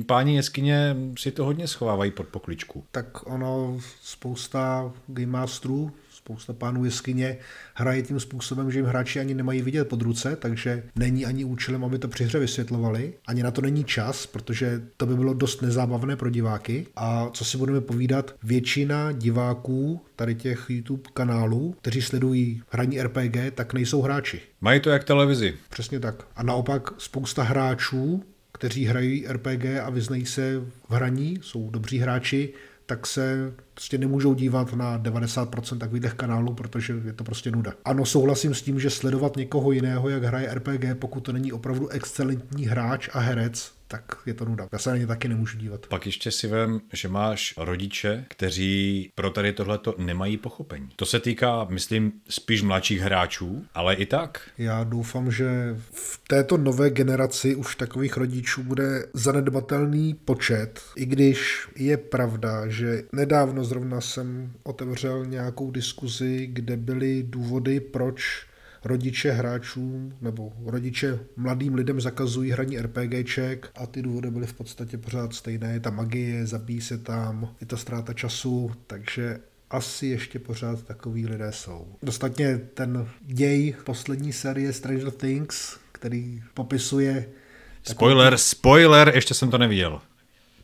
[0.07, 2.85] páni jeskyně si to hodně schovávají pod pokličku.
[2.91, 5.93] Tak ono, spousta Game Masterů
[6.27, 7.37] spousta pánů jeskyně
[7.75, 11.85] hraje tím způsobem, že jim hráči ani nemají vidět pod ruce, takže není ani účelem,
[11.85, 13.15] aby to při hře vysvětlovali.
[13.27, 16.87] Ani na to není čas, protože to by bylo dost nezábavné pro diváky.
[16.97, 23.37] A co si budeme povídat, většina diváků tady těch YouTube kanálů, kteří sledují hraní RPG,
[23.55, 24.41] tak nejsou hráči.
[24.61, 25.55] Mají to jak televizi.
[25.71, 26.27] Přesně tak.
[26.37, 28.23] A naopak spousta hráčů,
[28.57, 32.53] kteří hrají RPG a vyznají se v hraní, jsou dobří hráči,
[32.87, 37.73] tak se prostě nemůžou dívat na 90% takových kanálů, protože je to prostě nuda.
[37.85, 41.89] Ano, souhlasím s tím, že sledovat někoho jiného, jak hraje RPG, pokud to není opravdu
[41.89, 44.69] excelentní hráč a herec, tak je to nuda.
[44.73, 45.87] Já se na ně taky nemůžu dívat.
[45.87, 50.89] Pak ještě si vem, že máš rodiče, kteří pro tady tohleto nemají pochopení.
[50.97, 54.41] To se týká, myslím, spíš mladších hráčů, ale i tak.
[54.59, 61.69] Já doufám, že v této nové generaci už takových rodičů bude zanedbatelný počet, i když
[61.77, 68.47] je pravda, že nedávno zrovna jsem otevřel nějakou diskuzi, kde byly důvody, proč
[68.85, 74.99] rodiče hráčům nebo rodiče mladým lidem zakazují hraní RPGček a ty důvody byly v podstatě
[74.99, 75.73] pořád stejné.
[75.73, 79.39] Je ta magie, zabíjí se tam, je to ztráta času, takže
[79.71, 81.87] asi ještě pořád takový lidé jsou.
[82.03, 87.15] Dostatně ten děj poslední série Stranger Things, který popisuje...
[87.15, 87.95] Takový...
[87.95, 90.01] Spoiler, spoiler, ještě jsem to neviděl.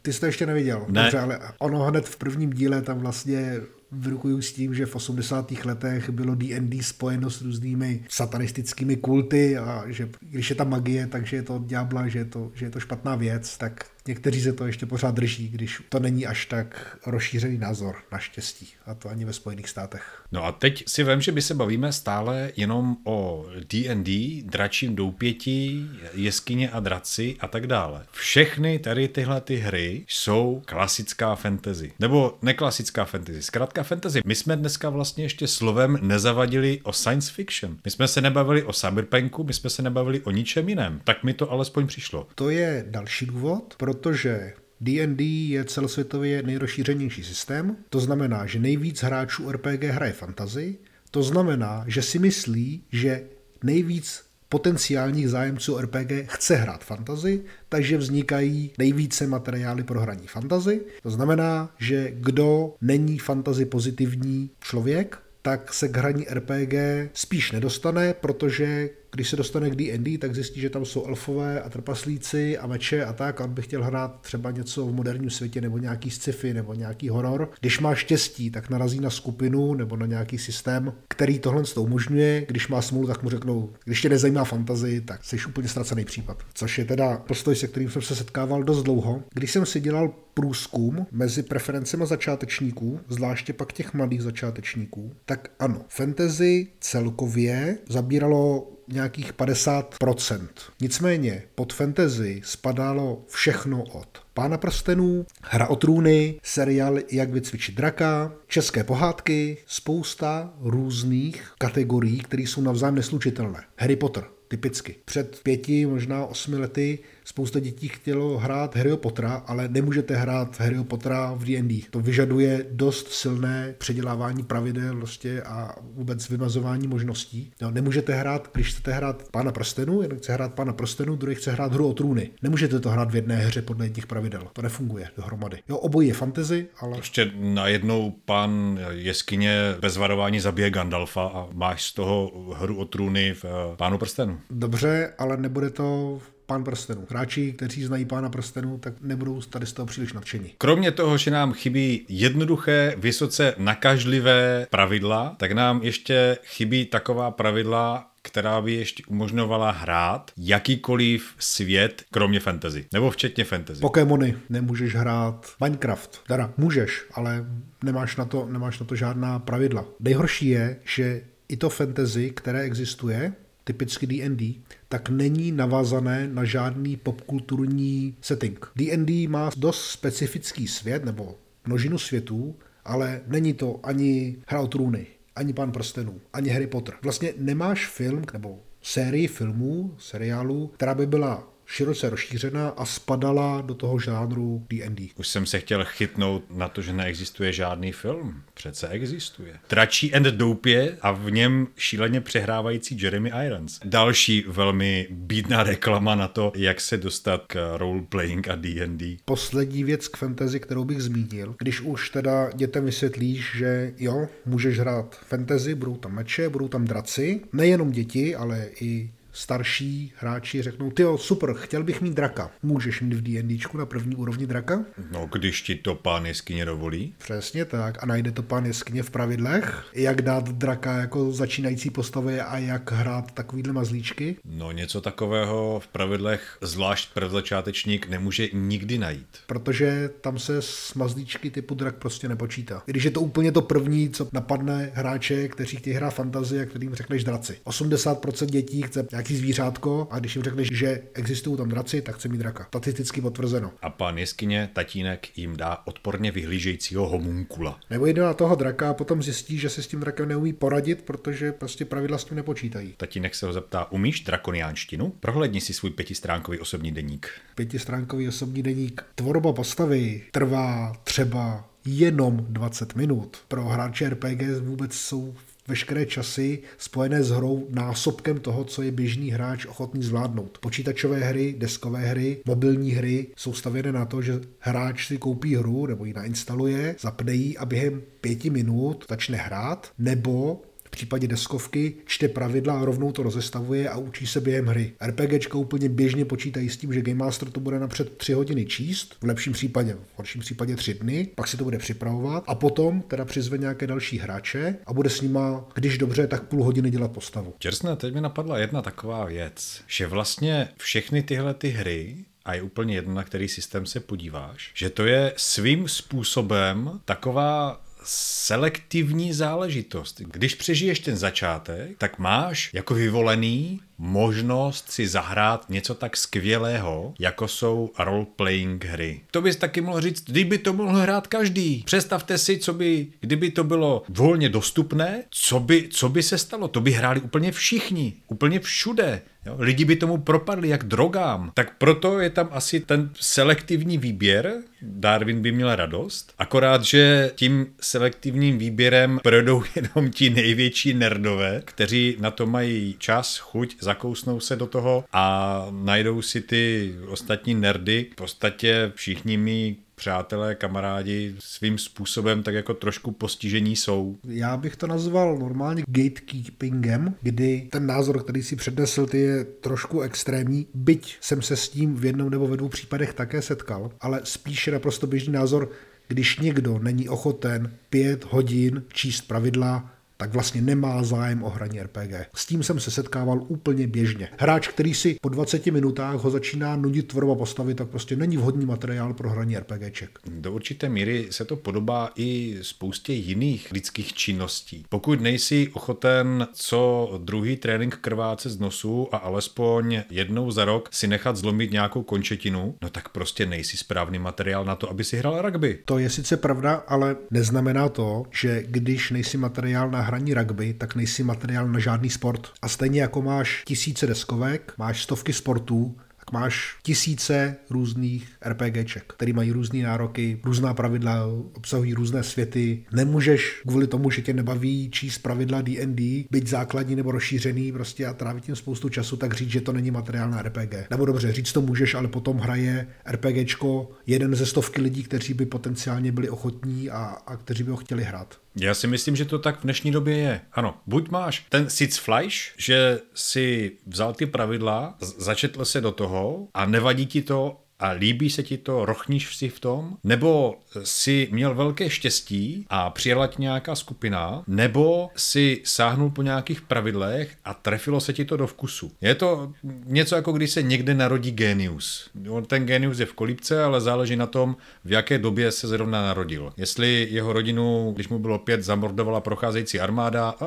[0.02, 0.86] Ty jsi to ještě neviděl.
[0.88, 1.02] Ne.
[1.02, 3.60] Dobře, ale ono hned v prvním díle tam vlastně
[3.92, 5.52] vyrukuju s tím, že v 80.
[5.64, 11.36] letech bylo D&D spojeno s různými satanistickými kulty a že když je ta magie, takže
[11.36, 14.66] je to ďábla, že je to, že je to špatná věc, tak Někteří se to
[14.66, 18.68] ještě pořád drží, když to není až tak rozšířený názor, naštěstí.
[18.86, 20.22] A to ani ve Spojených státech.
[20.32, 25.90] No a teď si vím, že by se bavíme stále jenom o D&D, dračím doupětí,
[26.14, 28.06] jeskyně a draci a tak dále.
[28.12, 31.92] Všechny tady tyhle ty hry jsou klasická fantasy.
[31.98, 34.20] Nebo neklasická fantasy, zkrátka fantasy.
[34.24, 37.76] My jsme dneska vlastně ještě slovem nezavadili o science fiction.
[37.84, 41.00] My jsme se nebavili o cyberpunku, my jsme se nebavili o ničem jiném.
[41.04, 42.26] Tak mi to alespoň přišlo.
[42.34, 49.02] To je další důvod, pro protože D&D je celosvětově nejrozšířenější systém, to znamená, že nejvíc
[49.02, 50.76] hráčů RPG hraje fantasy,
[51.10, 53.24] to znamená, že si myslí, že
[53.64, 60.80] nejvíc potenciálních zájemců RPG chce hrát fantasy, takže vznikají nejvíce materiály pro hraní fantasy.
[61.02, 66.74] To znamená, že kdo není fantasy pozitivní člověk, tak se k hraní RPG
[67.12, 71.68] spíš nedostane, protože když se dostane k D&D, tak zjistí, že tam jsou elfové a
[71.68, 75.60] trpaslíci a meče a tak, a on by chtěl hrát třeba něco v moderním světě
[75.60, 77.50] nebo nějaký sci-fi nebo nějaký horor.
[77.60, 82.44] Když má štěstí, tak narazí na skupinu nebo na nějaký systém, který tohle to umožňuje.
[82.48, 86.42] Když má smůlu, tak mu řeknou, když tě nezajímá fantazy, tak jsi úplně ztracený případ.
[86.54, 89.22] Což je teda postoj, se kterým jsem se setkával dost dlouho.
[89.34, 95.80] Když jsem si dělal průzkum mezi preferencemi začátečníků, zvláště pak těch mladých začátečníků, tak ano,
[95.88, 100.48] fantasy celkově zabíralo nějakých 50%.
[100.80, 108.32] Nicméně pod fantasy spadalo všechno od Pána prstenů, Hra o trůny, seriál Jak vycvičit draka,
[108.46, 113.64] české pohádky, spousta různých kategorií, které jsou navzájem neslučitelné.
[113.78, 114.94] Harry Potter, typicky.
[115.04, 116.98] Před pěti, možná osmi lety
[117.32, 121.82] spousta dětí chtělo hrát Harry Pottera, ale nemůžete hrát Harry Pottera v D&D.
[121.90, 127.52] To vyžaduje dost silné předělávání pravidel vlastně a vůbec vymazování možností.
[127.60, 131.52] No, nemůžete hrát, když chcete hrát Pána prstenů, jeden chce hrát Pána prstenů, druhý chce
[131.52, 132.30] hrát hru o trůny.
[132.42, 134.48] Nemůžete to hrát v jedné hře podle jedních pravidel.
[134.52, 135.58] To nefunguje dohromady.
[135.68, 136.96] Jo, obojí je fantasy, ale...
[136.96, 143.34] Ještě najednou pán jeskyně bez varování zabije Gandalfa a máš z toho hru o trůny
[143.34, 144.40] v eh, Pánu prstenu.
[144.50, 146.18] Dobře, ale nebude to
[146.52, 147.06] Pán prstenů.
[147.10, 150.54] Hráči, kteří znají pána prstenů, tak nebudou tady z toho příliš nadšení.
[150.58, 158.10] Kromě toho, že nám chybí jednoduché, vysoce nakažlivé pravidla, tak nám ještě chybí taková pravidla,
[158.22, 162.86] která by ještě umožňovala hrát jakýkoliv svět, kromě fantasy.
[162.92, 163.80] Nebo včetně fantasy.
[163.80, 164.36] Pokémony.
[164.48, 166.20] Nemůžeš hrát Minecraft.
[166.26, 167.46] Teda můžeš, ale
[167.84, 169.84] nemáš na to, nemáš na to žádná pravidla.
[170.00, 173.32] Nejhorší je, že i to fantasy, které existuje,
[173.64, 174.54] typicky D&D,
[174.92, 178.66] tak není navázané na žádný popkulturní setting.
[178.76, 185.06] D&D má dost specifický svět, nebo množinu světů, ale není to ani Hra o trůny,
[185.36, 186.94] ani Pán prstenů, ani Harry Potter.
[187.02, 193.74] Vlastně nemáš film nebo sérii filmů, seriálů, která by byla široce rozšířená a spadala do
[193.74, 195.08] toho žánru D&D.
[195.16, 198.42] Už jsem se chtěl chytnout na to, že neexistuje žádný film.
[198.54, 199.54] Přece existuje.
[199.66, 203.80] Tračí and Doupě a v něm šíleně přehrávající Jeremy Irons.
[203.84, 209.16] Další velmi bídná reklama na to, jak se dostat k roleplaying a D&D.
[209.24, 214.78] Poslední věc k fantasy, kterou bych zmínil, když už teda dětem vysvětlíš, že jo, můžeš
[214.78, 220.90] hrát fantasy, budou tam meče, budou tam draci, nejenom děti, ale i starší hráči řeknou,
[220.90, 222.50] ty super, chtěl bych mít draka.
[222.62, 224.84] Můžeš mít v D&Dčku na první úrovni draka?
[225.10, 227.14] No, když ti to pán jeskyně dovolí.
[227.18, 228.02] Přesně tak.
[228.02, 232.92] A najde to pán jeskyně v pravidlech, jak dát draka jako začínající postavy a jak
[232.92, 234.36] hrát takovýhle mazlíčky?
[234.44, 239.26] No, něco takového v pravidlech zvlášť začátečník nemůže nikdy najít.
[239.46, 242.82] Protože tam se s mazlíčky typu drak prostě nepočítá.
[242.86, 246.94] Když je to úplně to první, co napadne hráče, kteří chtějí hrát fantazie a kterým
[246.94, 247.58] řekneš draci.
[247.64, 252.28] 80% dětí chce nějaký zvířátko a když jim řekneš, že existují tam draci, tak chce
[252.28, 252.64] mít draka.
[252.68, 253.72] Statisticky potvrzeno.
[253.82, 257.78] A pan jeskyně, tatínek, jim dá odporně vyhlížejícího homunkula.
[257.90, 261.02] Nebo jde na toho draka a potom zjistí, že se s tím drakem neumí poradit,
[261.02, 262.94] protože prostě pravidla s tím nepočítají.
[262.96, 265.12] Tatínek se ho zeptá, umíš drakoniánštinu?
[265.20, 267.30] Prohledni si svůj pětistránkový osobní deník.
[267.54, 269.04] Pětistránkový osobní deník.
[269.14, 273.36] Tvorba postavy trvá třeba jenom 20 minut.
[273.48, 275.34] Pro hráče RPG vůbec jsou
[275.68, 280.58] veškeré časy spojené s hrou násobkem toho, co je běžný hráč ochotný zvládnout.
[280.58, 285.86] Počítačové hry, deskové hry, mobilní hry jsou stavěné na to, že hráč si koupí hru
[285.86, 292.28] nebo ji nainstaluje, zapne ji a během pěti minut začne hrát, nebo případě deskovky čte
[292.28, 294.92] pravidla a rovnou to rozestavuje a učí se během hry.
[295.06, 299.16] RPGčka úplně běžně počítají s tím, že Game Master to bude napřed 3 hodiny číst,
[299.20, 303.02] v lepším případě, v horším případě 3 dny, pak si to bude připravovat a potom
[303.02, 307.12] teda přizve nějaké další hráče a bude s nima, když dobře, tak půl hodiny dělat
[307.12, 307.54] postavu.
[307.58, 312.62] Čersné, teď mi napadla jedna taková věc, že vlastně všechny tyhle ty hry a je
[312.62, 320.20] úplně jedno, na který systém se podíváš, že to je svým způsobem taková selektivní záležitost.
[320.20, 327.48] Když přežiješ ten začátek, tak máš jako vyvolený možnost si zahrát něco tak skvělého, jako
[327.48, 329.20] jsou role-playing hry.
[329.30, 331.82] To bys taky mohl říct, kdyby to mohl hrát každý.
[331.86, 336.68] Představte si, co by, kdyby to bylo volně dostupné, co by, co by se stalo.
[336.68, 339.22] To by hráli úplně všichni, úplně všude.
[339.46, 339.56] Jo?
[339.58, 341.50] Lidi by tomu propadli jak drogám.
[341.54, 344.54] Tak proto je tam asi ten selektivní výběr.
[344.82, 346.34] Darwin by měl radost.
[346.38, 353.38] Akorát, že tím selektivním výběrem projdou jenom ti největší nerdové, kteří na to mají čas,
[353.38, 358.06] chuť, zakousnou se do toho a najdou si ty ostatní nerdy.
[358.12, 364.16] V podstatě všichni mi přátelé, kamarádi svým způsobem tak jako trošku postižení jsou.
[364.24, 370.00] Já bych to nazval normálně gatekeepingem, kdy ten názor, který si přednesl, ty je trošku
[370.00, 374.20] extrémní, byť jsem se s tím v jednom nebo ve dvou případech také setkal, ale
[374.24, 375.70] spíše naprosto běžný názor,
[376.08, 379.90] když někdo není ochoten pět hodin číst pravidla,
[380.22, 382.12] tak vlastně nemá zájem o hraní RPG.
[382.34, 384.28] S tím jsem se setkával úplně běžně.
[384.38, 388.66] Hráč, který si po 20 minutách ho začíná nudit tvorba postavy, tak prostě není vhodný
[388.66, 390.18] materiál pro hraní RPGček.
[390.26, 394.84] Do určité míry se to podobá i spoustě jiných lidských činností.
[394.88, 401.06] Pokud nejsi ochoten co druhý trénink krváce z nosu a alespoň jednou za rok si
[401.06, 405.42] nechat zlomit nějakou končetinu, no tak prostě nejsi správný materiál na to, aby si hrál
[405.42, 405.78] rugby.
[405.84, 410.94] To je sice pravda, ale neznamená to, že když nejsi materiál na hraní rugby, tak
[410.94, 412.48] nejsi materiál na žádný sport.
[412.62, 419.32] A stejně jako máš tisíce deskovek, máš stovky sportů, tak máš tisíce různých RPGček, které
[419.32, 422.84] mají různé nároky, různá pravidla, obsahují různé světy.
[422.92, 428.12] Nemůžeš kvůli tomu, že tě nebaví číst pravidla D&D, být základní nebo rozšířený prostě a
[428.12, 430.90] trávit tím spoustu času, tak říct, že to není materiál na RPG.
[430.90, 435.46] Nebo dobře, říct to můžeš, ale potom hraje RPGčko jeden ze stovky lidí, kteří by
[435.46, 438.38] potenciálně byli ochotní a, a kteří by ho chtěli hrát.
[438.56, 440.40] Já si myslím, že to tak v dnešní době je.
[440.52, 446.11] Ano, buď máš ten Sitzfleisch, že si vzal ty pravidla, začetl se do toho
[446.54, 451.28] a nevadí ti to a líbí se ti to, rochníš si v tom, nebo si
[451.30, 457.54] měl velké štěstí a přijela ti nějaká skupina, nebo si sáhnul po nějakých pravidlech a
[457.54, 458.92] trefilo se ti to do vkusu.
[459.00, 459.52] Je to
[459.84, 462.10] něco jako když se někde narodí genius.
[462.46, 466.52] Ten genius je v kolípce, ale záleží na tom, v jaké době se zrovna narodil.
[466.56, 470.46] Jestli jeho rodinu, když mu bylo pět, zamordovala procházející armáda, a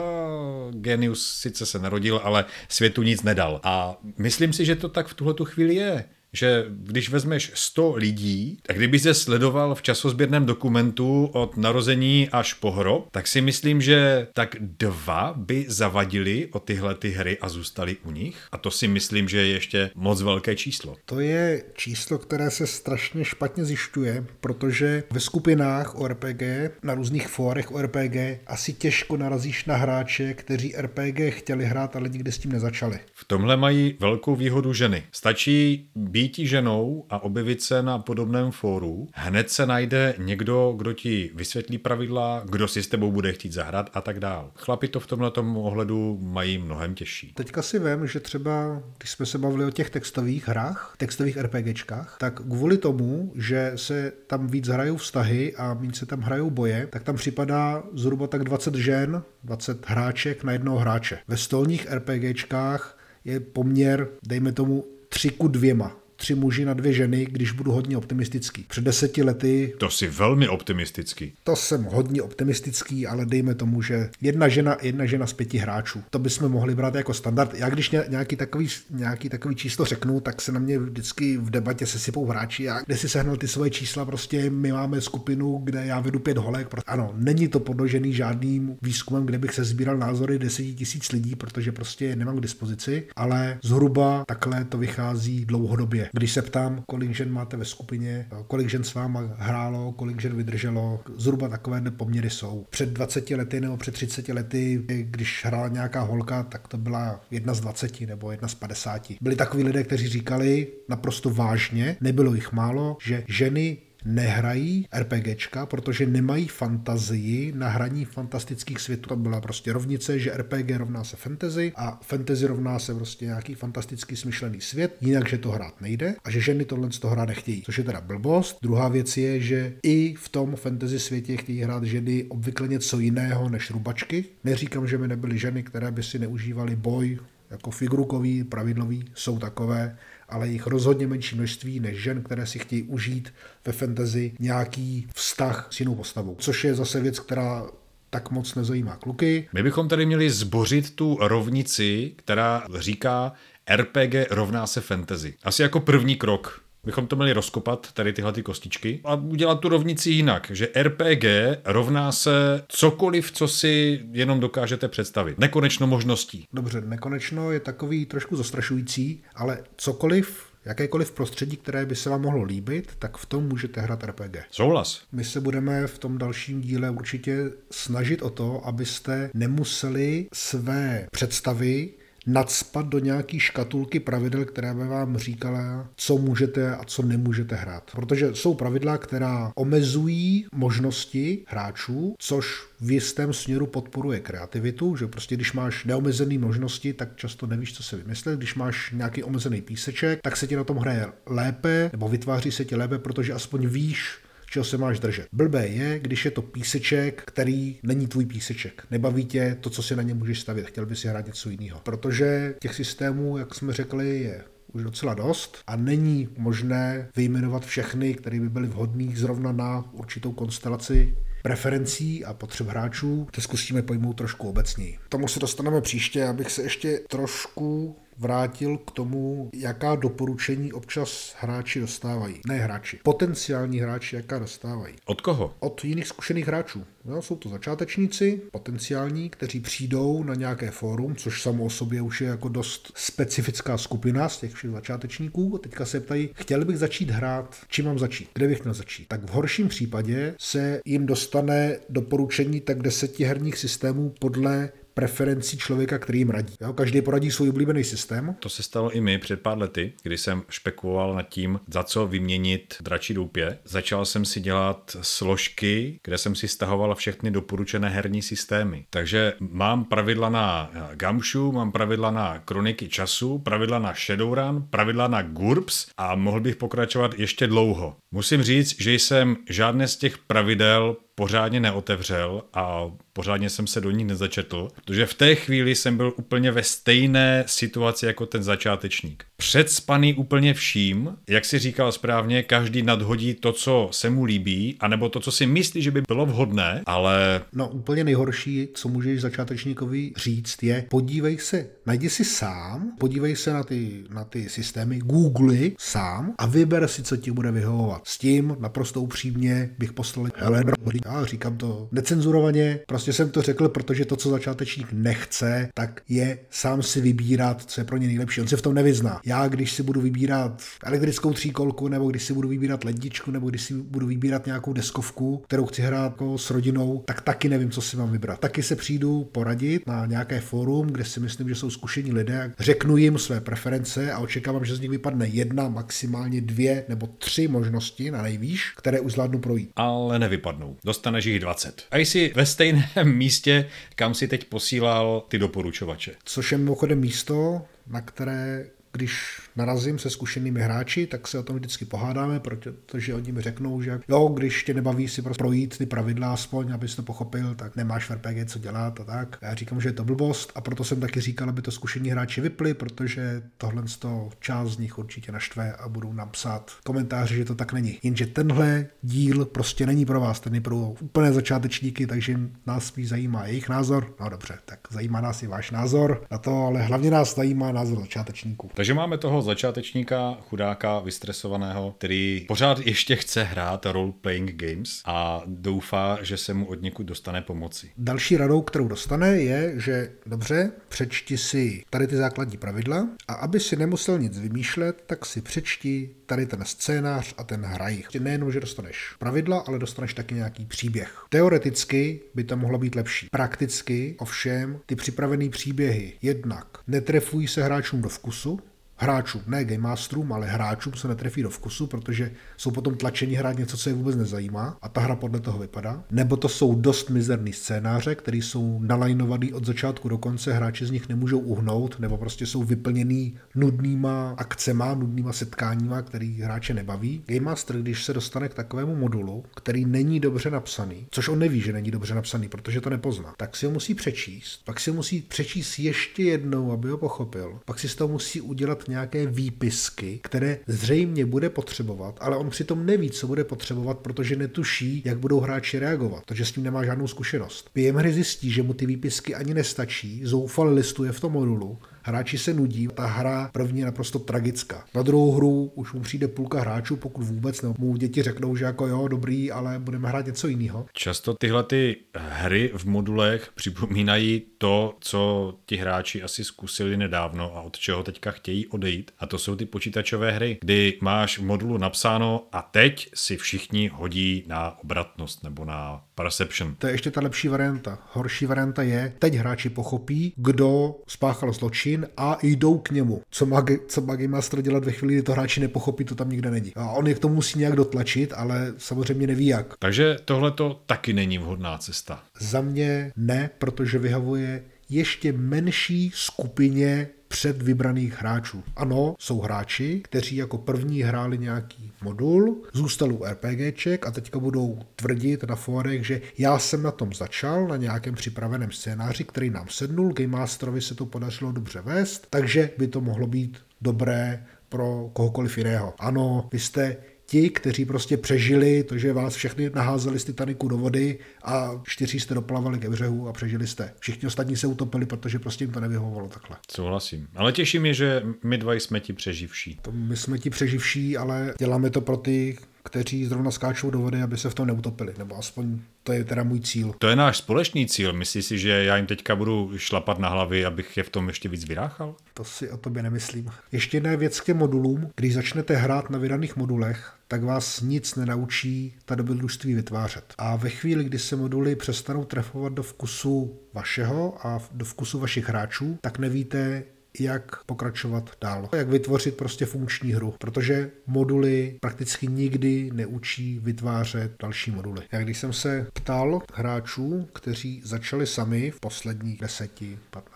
[0.71, 3.59] genius sice se narodil, ale světu nic nedal.
[3.63, 6.05] A myslím si, že to tak v tuhle chvíli je
[6.35, 12.53] že když vezmeš 100 lidí, tak kdyby se sledoval v časozběrném dokumentu od narození až
[12.53, 17.49] po hrob, tak si myslím, že tak dva by zavadili o tyhle ty hry a
[17.49, 18.37] zůstali u nich.
[18.51, 20.95] A to si myslím, že je ještě moc velké číslo.
[21.05, 26.41] To je číslo, které se strašně špatně zjišťuje, protože ve skupinách o RPG,
[26.83, 28.15] na různých fórech o RPG,
[28.47, 32.99] asi těžko narazíš na hráče, kteří RPG chtěli hrát, ale nikdy s tím nezačali.
[33.13, 35.03] V tomhle mají velkou výhodu ženy.
[35.11, 40.93] Stačí být býti ženou a objevit se na podobném fóru, hned se najde někdo, kdo
[40.93, 44.51] ti vysvětlí pravidla, kdo si s tebou bude chtít zahrát a tak dál.
[44.55, 47.33] Chlapi to v tomhle ohledu mají mnohem těžší.
[47.33, 52.17] Teďka si vím, že třeba, když jsme se bavili o těch textových hrách, textových RPGčkách,
[52.19, 56.87] tak kvůli tomu, že se tam víc hrajou vztahy a méně se tam hrajou boje,
[56.87, 61.19] tak tam připadá zhruba tak 20 žen, 20 hráček na jednoho hráče.
[61.27, 67.25] Ve stolních RPGčkách je poměr, dejme tomu, tři ku dvěma tři muži na dvě ženy,
[67.25, 68.65] když budu hodně optimistický.
[68.67, 69.73] Před deseti lety...
[69.77, 71.33] To si velmi optimistický.
[71.43, 76.03] To jsem hodně optimistický, ale dejme tomu, že jedna žena, jedna žena z pěti hráčů.
[76.09, 77.53] To bychom mohli brát jako standard.
[77.53, 81.85] Já když nějaký takový, nějaký takový číslo řeknu, tak se na mě vždycky v debatě
[81.85, 82.69] se sypou hráči.
[82.69, 86.37] A kde si sehnal ty svoje čísla, prostě my máme skupinu, kde já vedu pět
[86.37, 86.67] holek.
[86.87, 91.71] Ano, není to podložený žádným výzkumem, kde bych se sbíral názory deseti tisíc lidí, protože
[91.71, 96.09] prostě nemám k dispozici, ale zhruba takhle to vychází dlouhodobě.
[96.15, 100.35] Když se ptám, kolik žen máte ve skupině, kolik žen s váma hrálo, kolik žen
[100.37, 102.65] vydrželo, zhruba takové poměry jsou.
[102.69, 107.53] Před 20 lety nebo před 30 lety, když hrála nějaká holka, tak to byla jedna
[107.53, 109.11] z 20 nebo jedna z 50.
[109.21, 116.05] Byli takový lidé, kteří říkali naprosto vážně, nebylo jich málo, že ženy nehrají RPGčka, protože
[116.05, 119.09] nemají fantazii na hraní fantastických světů.
[119.09, 123.55] To byla prostě rovnice, že RPG rovná se fantasy a fantasy rovná se prostě nějaký
[123.55, 127.25] fantastický smyšlený svět, jinak, že to hrát nejde a že ženy tohle z toho hrát
[127.29, 127.61] nechtějí.
[127.61, 128.57] Což je teda blbost.
[128.61, 133.49] Druhá věc je, že i v tom fantasy světě chtějí hrát ženy obvykle něco jiného
[133.49, 134.25] než rubačky.
[134.43, 139.97] Neříkám, že by nebyly ženy, které by si neužívaly boj jako figurukový, pravidlový, jsou takové,
[140.29, 143.33] ale jich rozhodně menší množství než žen, které si chtějí užít
[143.65, 146.35] ve fantasy nějaký vztah s jinou postavou.
[146.39, 147.65] Což je zase věc, která
[148.09, 149.49] tak moc nezajímá kluky.
[149.53, 153.33] My bychom tady měli zbořit tu rovnici, která říká
[153.75, 155.33] RPG rovná se fantasy.
[155.43, 159.69] Asi jako první krok bychom to měli rozkopat, tady tyhle ty kostičky, a udělat tu
[159.69, 161.25] rovnici jinak, že RPG
[161.65, 165.39] rovná se cokoliv, co si jenom dokážete představit.
[165.39, 166.47] Nekonečno možností.
[166.53, 172.43] Dobře, nekonečno je takový trošku zastrašující, ale cokoliv, jakékoliv prostředí, které by se vám mohlo
[172.43, 174.37] líbit, tak v tom můžete hrát RPG.
[174.51, 175.01] Souhlas.
[175.11, 181.89] My se budeme v tom dalším díle určitě snažit o to, abyste nemuseli své představy
[182.25, 187.91] nadspat do nějaký škatulky pravidel, která by vám říkala, co můžete a co nemůžete hrát.
[187.91, 195.35] Protože jsou pravidla, která omezují možnosti hráčů, což v jistém směru podporuje kreativitu, že prostě
[195.35, 198.37] když máš neomezené možnosti, tak často nevíš, co se vymyslet.
[198.37, 202.65] Když máš nějaký omezený píseček, tak se ti na tom hraje lépe, nebo vytváří se
[202.65, 204.17] ti lépe, protože aspoň víš,
[204.55, 205.27] čeho se máš držet.
[205.31, 208.83] Blbé je, když je to píseček, který není tvůj píseček.
[208.91, 210.67] Nebaví tě to, co si na ně můžeš stavit.
[210.67, 211.79] Chtěl bys si hrát něco jiného.
[211.83, 214.43] Protože těch systémů, jak jsme řekli, je
[214.73, 220.31] už docela dost a není možné vyjmenovat všechny, které by byly vhodné zrovna na určitou
[220.31, 223.27] konstelaci preferencí a potřeb hráčů.
[223.31, 224.97] To zkusíme pojmout trošku obecněji.
[225.09, 231.79] Tomu se dostaneme příště, abych se ještě trošku vrátil k tomu, jaká doporučení občas hráči
[231.79, 232.41] dostávají.
[232.47, 234.95] Ne hráči, potenciální hráči, jaká dostávají.
[235.05, 235.53] Od koho?
[235.59, 236.83] Od jiných zkušených hráčů.
[237.05, 242.21] Jo, jsou to začátečníci, potenciální, kteří přijdou na nějaké fórum, což samo o sobě už
[242.21, 245.57] je jako dost specifická skupina z těch všech začátečníků.
[245.57, 249.07] Teďka se ptají, chtěl bych začít hrát, čím mám začít, kde bych měl začít.
[249.07, 255.97] Tak v horším případě se jim dostane doporučení tak deseti herních systémů podle preferencí člověka,
[255.97, 256.53] který jim radí.
[256.61, 256.73] Jo?
[256.73, 258.35] Každý poradí svůj oblíbený systém.
[258.39, 262.07] To se stalo i mi před pár lety, kdy jsem špekuloval nad tím, za co
[262.07, 263.57] vyměnit dračí doupě.
[263.65, 268.85] Začal jsem si dělat složky, kde jsem si stahoval všechny doporučené herní systémy.
[268.89, 275.21] Takže mám pravidla na Gamshu, mám pravidla na Kroniky času, pravidla na Shadowrun, pravidla na
[275.21, 277.95] GURPS a mohl bych pokračovat ještě dlouho.
[278.11, 283.91] Musím říct, že jsem žádné z těch pravidel pořádně neotevřel a pořádně jsem se do
[283.91, 289.25] ní nezačetl, protože v té chvíli jsem byl úplně ve stejné situaci jako ten začátečník.
[289.37, 295.09] Předspaný úplně vším, jak si říkal správně, každý nadhodí to, co se mu líbí, anebo
[295.09, 297.41] to, co si myslí, že by bylo vhodné, ale...
[297.53, 303.53] No úplně nejhorší, co můžeš začátečníkovi říct, je podívej se, najdi si sám, podívej se
[303.53, 308.01] na ty, na ty systémy, googly sám a vyber si, co ti bude vyhovovat.
[308.03, 310.63] S tím naprosto upřímně bych poslal, hele,
[311.05, 316.37] já říkám to necenzurovaně, prostě jsem to řekl, protože to, co začátečník nechce, tak je
[316.49, 318.41] sám si vybírat, co je pro ně nejlepší.
[318.41, 319.21] On se v tom nevyzná.
[319.25, 323.61] Já, když si budu vybírat elektrickou tříkolku, nebo když si budu vybírat ledničku, nebo když
[323.61, 327.81] si budu vybírat nějakou deskovku, kterou chci hrát jako s rodinou, tak taky nevím, co
[327.81, 328.39] si mám vybrat.
[328.39, 332.97] Taky se přijdu poradit na nějaké fórum, kde si myslím, že jsou zkušení lidé, řeknu
[332.97, 338.11] jim své preference a očekávám, že z nich vypadne jedna, maximálně dvě nebo tři možnosti
[338.11, 339.69] na nejvýš, které už zvládnu projít.
[339.75, 341.83] Ale nevypadnou dostaneš jich 20.
[341.91, 346.11] A jsi ve stejném místě, kam si teď posílal ty doporučovače.
[346.23, 348.65] Což je mimochodem místo, na které
[348.95, 353.81] když narazím se zkušenými hráči, tak se o tom vždycky pohádáme, protože oni mi řeknou,
[353.81, 357.75] že jo, když tě nebaví si prostě projít ty pravidla aspoň, abys to pochopil, tak
[357.75, 359.37] nemáš v RPG co dělat a tak.
[359.41, 362.09] A já říkám, že je to blbost a proto jsem taky říkal, aby to zkušení
[362.09, 366.71] hráči vypli, protože tohle z toho část z nich určitě naštve a budou nám psát
[366.83, 367.99] komentáře, že to tak není.
[368.03, 373.09] Jenže tenhle díl prostě není pro vás, ten je pro úplné začátečníky, takže nás spíš
[373.09, 374.15] zajímá jejich názor.
[374.19, 377.99] No dobře, tak zajímá nás i váš názor na to, ale hlavně nás zajímá názor
[377.99, 378.69] začátečníků.
[378.73, 386.17] Takže máme toho začátečníka, chudáka, vystresovaného, který pořád ještě chce hrát role-playing games a doufá,
[386.21, 387.91] že se mu od někud dostane pomoci.
[387.97, 393.59] Další radou, kterou dostane, je, že dobře, přečti si tady ty základní pravidla a aby
[393.59, 398.03] si nemusel nic vymýšlet, tak si přečti tady ten scénář a ten hraj.
[398.19, 401.25] Nejenom, že dostaneš pravidla, ale dostaneš taky nějaký příběh.
[401.29, 403.27] Teoreticky by to mohlo být lepší.
[403.31, 408.59] Prakticky ovšem ty připravené příběhy jednak netrefují se hráčům do vkusu,
[408.97, 413.57] hráčům, ne game masterům, ale hráčům se netrefí do vkusu, protože jsou potom tlačeni hrát
[413.57, 416.03] něco, co je vůbec nezajímá a ta hra podle toho vypadá.
[416.11, 420.91] Nebo to jsou dost mizerný scénáře, které jsou nalajnovaný od začátku do konce, hráči z
[420.91, 427.23] nich nemůžou uhnout, nebo prostě jsou vyplněný nudnýma akcema, nudnýma setkáníma, který hráče nebaví.
[427.25, 431.61] Game Master, když se dostane k takovému modulu, který není dobře napsaný, což on neví,
[431.61, 434.95] že není dobře napsaný, protože to nepozná, tak si ho musí přečíst, pak si ho
[434.95, 440.19] musí přečíst ještě jednou, aby ho pochopil, pak si z toho musí udělat nějaké výpisky,
[440.23, 445.39] které zřejmě bude potřebovat, ale on přitom neví, co bude potřebovat, protože netuší, jak budou
[445.39, 447.69] hráči reagovat, protože s tím nemá žádnou zkušenost.
[447.73, 452.37] PM hry zjistí, že mu ty výpisky ani nestačí, zoufale listuje v tom modulu hráči
[452.37, 454.85] se nudí, ta hra první je naprosto tragická.
[454.95, 458.65] Na druhou hru už mu přijde půlka hráčů, pokud vůbec, nebo mu děti řeknou, že
[458.65, 460.85] jako jo, dobrý, ale budeme hrát něco jiného.
[460.93, 467.61] Často tyhle ty hry v modulech připomínají to, co ti hráči asi zkusili nedávno a
[467.61, 469.11] od čeho teďka chtějí odejít.
[469.19, 473.91] A to jsou ty počítačové hry, kdy máš v modulu napsáno a teď si všichni
[473.93, 476.75] hodí na obratnost nebo na perception.
[476.75, 477.99] To je ještě ta lepší varianta.
[478.13, 483.21] Horší varianta je, teď hráči pochopí, kdo spáchal zločin a jdou k němu.
[483.29, 486.29] Co má, co má Game Master dělat ve chvíli, kdy to hráči nepochopí, to tam
[486.29, 486.71] nikde není.
[486.75, 489.73] A on je k tomu musí nějak dotlačit, ale samozřejmě neví jak.
[489.79, 492.23] Takže tohle to taky není vhodná cesta.
[492.39, 498.63] Za mě ne, protože vyhovuje ještě menší skupině před vybraných hráčů.
[498.75, 504.79] Ano, jsou hráči, kteří jako první hráli nějaký modul, zůstali u RPGček a teďka budou
[504.95, 509.67] tvrdit na fórech, že já jsem na tom začal, na nějakém připraveném scénáři, který nám
[509.69, 515.09] sednul, Game Masterovi se to podařilo dobře vést, takže by to mohlo být dobré pro
[515.13, 515.93] kohokoliv jiného.
[515.99, 520.77] Ano, vy jste ti, kteří prostě přežili to, že vás všechny naházeli z Titaniku do
[520.77, 523.93] vody a čtyři jste doplavali ke břehu a přežili jste.
[523.99, 526.57] Všichni ostatní se utopili, protože prostě jim to nevyhovovalo takhle.
[526.71, 527.27] Souhlasím.
[527.35, 529.79] Ale těší mě, že my dva jsme ti přeživší.
[529.81, 534.21] To my jsme ti přeživší, ale děláme to pro ty, kteří zrovna skáčou do vody,
[534.21, 536.93] aby se v tom neutopili, nebo aspoň to je teda můj cíl.
[536.99, 538.13] To je náš společný cíl.
[538.13, 541.49] Myslíš si, že já jim teďka budu šlapat na hlavy, abych je v tom ještě
[541.49, 542.15] víc vyráchal?
[542.33, 543.49] To si o tobě nemyslím.
[543.71, 545.09] Ještě jedna věc k těm modulům.
[545.15, 550.33] Když začnete hrát na vydaných modulech, tak vás nic nenaučí ta dobrodružství vytvářet.
[550.37, 555.49] A ve chvíli, kdy se moduly přestanou trefovat do vkusu vašeho a do vkusu vašich
[555.49, 556.83] hráčů, tak nevíte,
[557.19, 558.69] jak pokračovat dál.
[558.75, 565.01] Jak vytvořit prostě funkční hru, protože moduly prakticky nikdy neučí vytvářet další moduly.
[565.11, 569.39] Jak když jsem se ptal hráčů, kteří začali sami v posledních